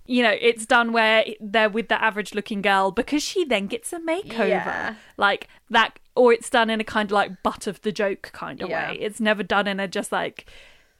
[0.06, 3.92] You know, it's done where they're with the average looking girl because she then gets
[3.92, 4.48] a makeover.
[4.48, 4.94] Yeah.
[5.16, 8.60] Like that, or it's done in a kind of like butt of the joke kind
[8.60, 8.90] of Yeah.
[8.90, 8.98] way.
[8.98, 10.46] It's never done in a just like,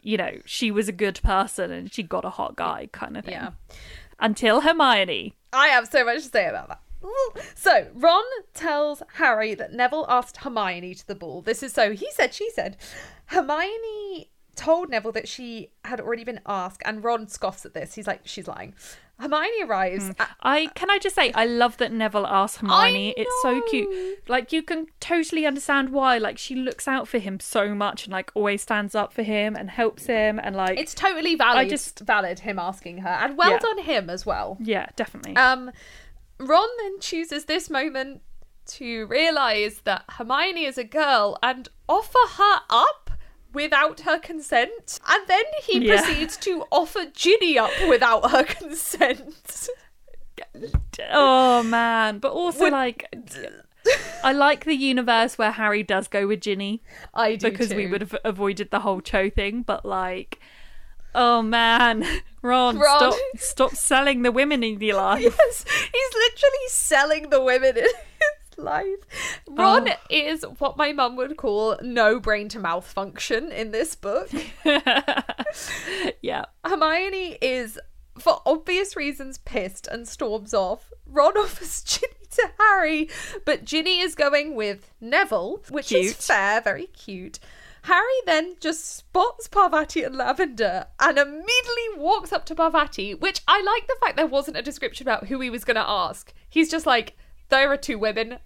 [0.03, 3.25] you know, she was a good person and she got a hot guy kind of
[3.25, 3.35] thing.
[3.35, 3.51] Yeah.
[4.21, 5.35] Until Hermione.
[5.53, 6.81] I have so much to say about that.
[7.55, 11.43] So, Ron tells Harry that Neville asked Hermione to the ball.
[11.43, 12.77] This is so he said, she said.
[13.27, 17.95] Hermione told Neville that she had already been asked, and Ron scoffs at this.
[17.95, 18.75] He's like, she's lying.
[19.21, 20.11] Hermione arrives.
[20.19, 23.15] at- I can I just say I love that Neville asked Hermione.
[23.17, 24.19] It's so cute.
[24.29, 26.19] Like you can totally understand why.
[26.19, 29.55] Like she looks out for him so much and like always stands up for him
[29.57, 31.59] and helps him and like it's totally valid.
[31.59, 33.59] I just- valid him asking her, and well Yeah.
[33.59, 34.57] done him as well.
[34.61, 35.37] yeah, definitely.
[35.37, 35.71] Um,
[36.39, 38.23] Ron then chooses this moment
[38.67, 43.10] to realize that Hermione is a girl and offer her up
[43.53, 44.99] without her consent.
[45.09, 46.03] And then he Yeah.
[46.03, 49.69] proceeds to offer Ginny up without her consent.
[51.13, 53.05] oh man, but also like
[54.23, 56.83] I like the universe where Harry does go with Ginny
[57.15, 60.39] I do because we would have avoided the whole Cho thing, but like
[61.15, 62.05] oh man,
[62.43, 63.13] Ron, Ron.
[63.13, 65.23] stop stop selling the women in your life.
[65.23, 67.87] Yes, he's literally selling the women in
[68.63, 69.41] life.
[69.49, 69.55] Oh.
[69.55, 69.95] Ron Oh.
[70.11, 74.31] is what my mum would call no brain to mouth function in this book.
[76.23, 76.45] yeah.
[76.65, 77.79] Hermione is,
[78.19, 80.93] for obvious reasons, pissed and storms off.
[81.07, 83.09] Ron offers Ginny to Harry,
[83.45, 87.39] but Ginny is going with Neville, which is fair, very cute.
[87.85, 93.63] Harry then just spots Parvati and Lavender and immediately walks up to Parvati, which I
[93.63, 96.35] like the fact there wasn't a description about who he was going to ask.
[96.49, 97.17] He's just like,
[97.49, 98.39] there are two women.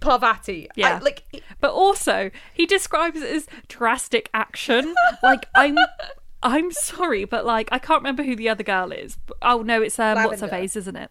[0.00, 0.68] Parvati.
[0.70, 1.00] I- Yeah.
[1.02, 1.24] like,
[1.60, 4.94] But also, he describes it as drastic action.
[5.22, 5.76] like I'm
[6.42, 9.18] I'm sorry, but like I can't remember who the other girl is.
[9.42, 11.10] Oh no, it's um what's her face, isn't it?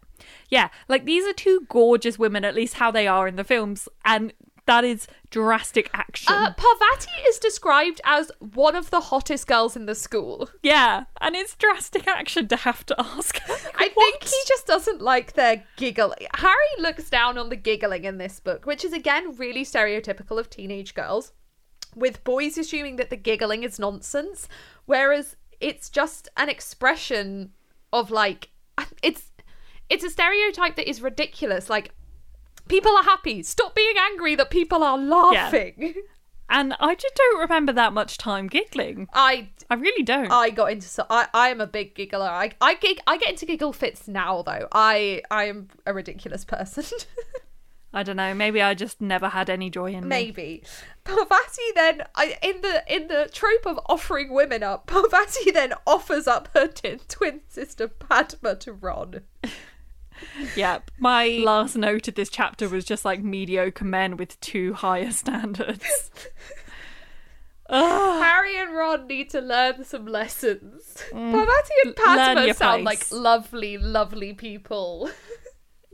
[0.50, 0.70] Yeah.
[0.88, 4.32] Like these are two gorgeous women, at least how they are in the films, and
[4.68, 6.34] that is drastic action.
[6.34, 10.50] uh, Parvati is described as one of the hottest girls in the school.
[10.62, 11.06] yeah.
[11.20, 13.40] And it's drastic action to have to ask.
[13.76, 16.28] I think he just doesn't like their giggling.
[16.36, 20.50] Harry looks down on the giggling in this book, which is again really stereotypical of
[20.50, 21.34] teenage girls,
[21.96, 24.48] with boys assuming that the giggling is nonsense,
[24.86, 27.52] whereas it's just an expression
[27.92, 28.50] of like
[29.02, 29.32] it's
[29.90, 31.70] it's a stereotype that is ridiculous.
[31.70, 31.92] Like
[32.68, 33.44] people are happy.
[33.44, 35.96] Stop being angry that people are laughing.
[36.50, 39.08] And I just don't remember that much time giggling.
[39.14, 40.32] I I really don't.
[40.32, 42.26] I got into so I, I am a big giggler.
[42.26, 44.68] I I gig, I get into giggle fits now though.
[44.72, 46.86] I I am a ridiculous person.
[47.94, 48.34] I don't know.
[48.34, 50.08] Maybe I just never had any joy in me.
[50.08, 50.64] Maybe.
[51.04, 56.28] Parvati then I in the in the trope of offering women up, Parvati then offers
[56.28, 59.22] up her tin, twin sister Padma to Ron.
[60.56, 65.12] Yeah, my last note of this chapter was just like mediocre men with too higher
[65.12, 66.12] standards.
[67.70, 71.04] Harry and Ron need to learn some lessons.
[71.12, 72.16] Parvati and Mm.
[72.16, 73.12] Learn Padma sound place.
[73.12, 75.10] like lovely, lovely people.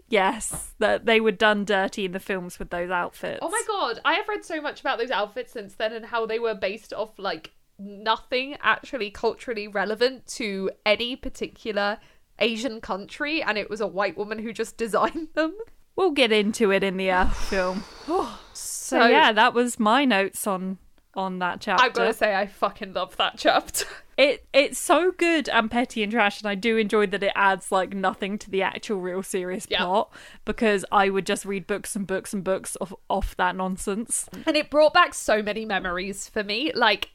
[0.07, 3.39] Yes, that they were done dirty in the films with those outfits.
[3.41, 6.27] Oh my god, I have read so much about those outfits since then and how
[6.27, 11.97] they were based off like nothing actually culturally relevant to any particular
[12.39, 15.53] Asian country, and it was a white woman who just designed them.
[15.95, 17.83] We'll get into it in the uh, film.
[18.05, 20.77] So, So yeah, that was my notes on
[21.15, 21.83] on that chapter.
[21.85, 23.85] I've got to say, I fucking love that chapter.
[24.15, 27.71] It it's so good and petty and trash, and I do enjoy that it adds
[27.71, 29.79] like nothing to the actual real serious Yeah.
[29.85, 30.13] plot
[30.45, 34.29] because I would just read books and books and books of off that nonsense.
[34.45, 36.71] and it brought back so many memories for me.
[36.75, 37.09] Like,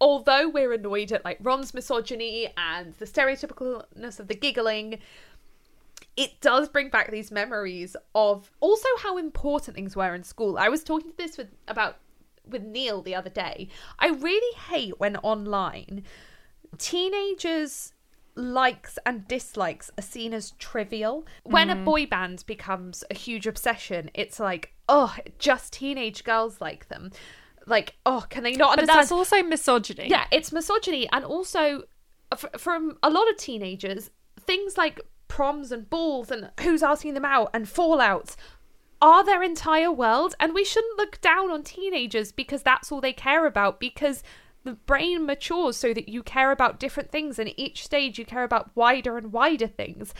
[0.00, 4.98] although we're annoyed at like Ron's misogyny and the stereotypicalness of the giggling,
[6.16, 10.58] it does bring back these memories of also how important things were in school.
[10.58, 11.98] I was talking to this with about
[12.46, 13.68] with Neil the other day.
[13.98, 16.04] I really hate when online
[16.78, 17.92] teenagers
[18.36, 21.24] likes and dislikes are seen as trivial.
[21.44, 21.84] When a mm-hmm.
[21.84, 27.10] boy band becomes a huge obsession, it's like, oh, just teenage girls like them.
[27.66, 30.08] Like, oh, can they not But that's also misogyny.
[30.08, 31.84] Yeah, it's misogyny, and also
[32.32, 34.10] f- from a lot of teenagers,
[34.40, 38.36] things like proms and balls and who's asking them out and fallouts
[39.00, 40.34] are their entire world.
[40.38, 43.80] And we shouldn't look down on teenagers because that's all they care about.
[43.80, 44.22] Because
[44.64, 48.44] the brain matures so that you care about different things, and each stage you care
[48.44, 50.14] about wider and wider things.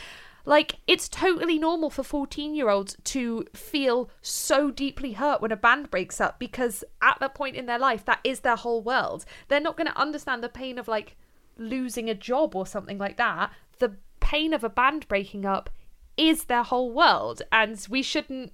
[0.44, 5.56] Like, it's totally normal for 14 year olds to feel so deeply hurt when a
[5.56, 9.24] band breaks up because at that point in their life, that is their whole world.
[9.48, 11.16] They're not going to understand the pain of like
[11.56, 13.50] losing a job or something like that.
[13.78, 15.70] The pain of a band breaking up
[16.16, 18.52] is their whole world, and we shouldn't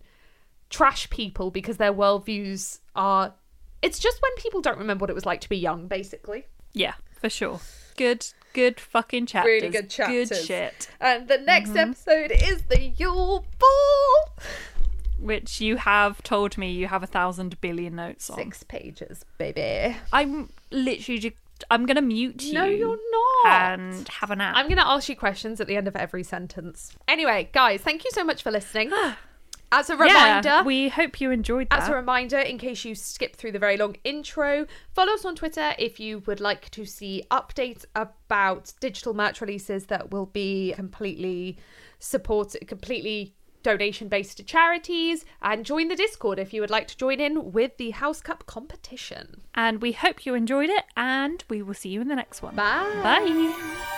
[0.71, 3.35] trash people because their worldviews are.
[3.83, 6.47] It's just when people don't remember what it was like to be young, basically.
[6.73, 7.61] Yeah, for sure.
[7.97, 9.63] Good, good fucking chapters.
[9.63, 10.29] Really good chapters.
[10.31, 10.89] Good shit.
[11.01, 11.91] And the next Mm-hmm.
[11.91, 14.45] episode is the Yule Ball.
[15.19, 18.39] Which you have told me you have a thousand billion notes on.
[18.39, 19.97] Six pages, baby.
[20.13, 21.37] I'm literally just.
[21.71, 22.55] I'm gonna mute you.
[22.55, 22.97] No, you're
[23.45, 23.53] not.
[23.53, 24.55] And have a nap.
[24.57, 26.95] I'm going to ask you questions at the end of every sentence.
[27.07, 28.91] Anyway, guys, thank you so much for listening.
[29.73, 31.83] As a reminder, yeah, we hope you enjoyed that.
[31.83, 35.37] As a reminder, in case you skip through the very long intro, follow us on
[35.37, 40.73] Twitter if you would like to see updates about digital merch releases that will be
[40.75, 41.57] completely
[42.01, 46.97] support, completely donation based to charities, and join the Discord if you would like to
[46.97, 49.43] join in with the House Cup competition.
[49.55, 52.57] and we hope you enjoyed it, and we will see you in the next one.
[52.57, 53.01] Bye.
[53.03, 53.97] Bye.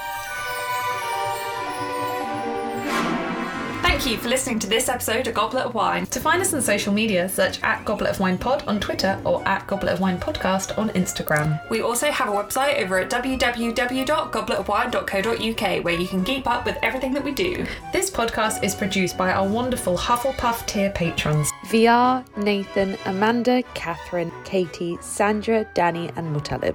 [4.02, 6.06] Thank you for listening to this episode of Goblet of Wine.
[6.06, 9.46] To find us on social media, search at Goblet of Wine Pod on Twitter or
[9.46, 11.60] at Goblet of Wine Podcast on Instagram.
[11.70, 17.14] We also have a website over at www.gobletofwine.co.uk where you can keep up with everything
[17.14, 17.64] that we do.
[17.92, 21.52] This podcast is produced by our wonderful Hufflepuff tier patrons.
[21.66, 26.74] VR, Nathan, Amanda, Catherine, Katie, Sandra, Danny, and Mutalib.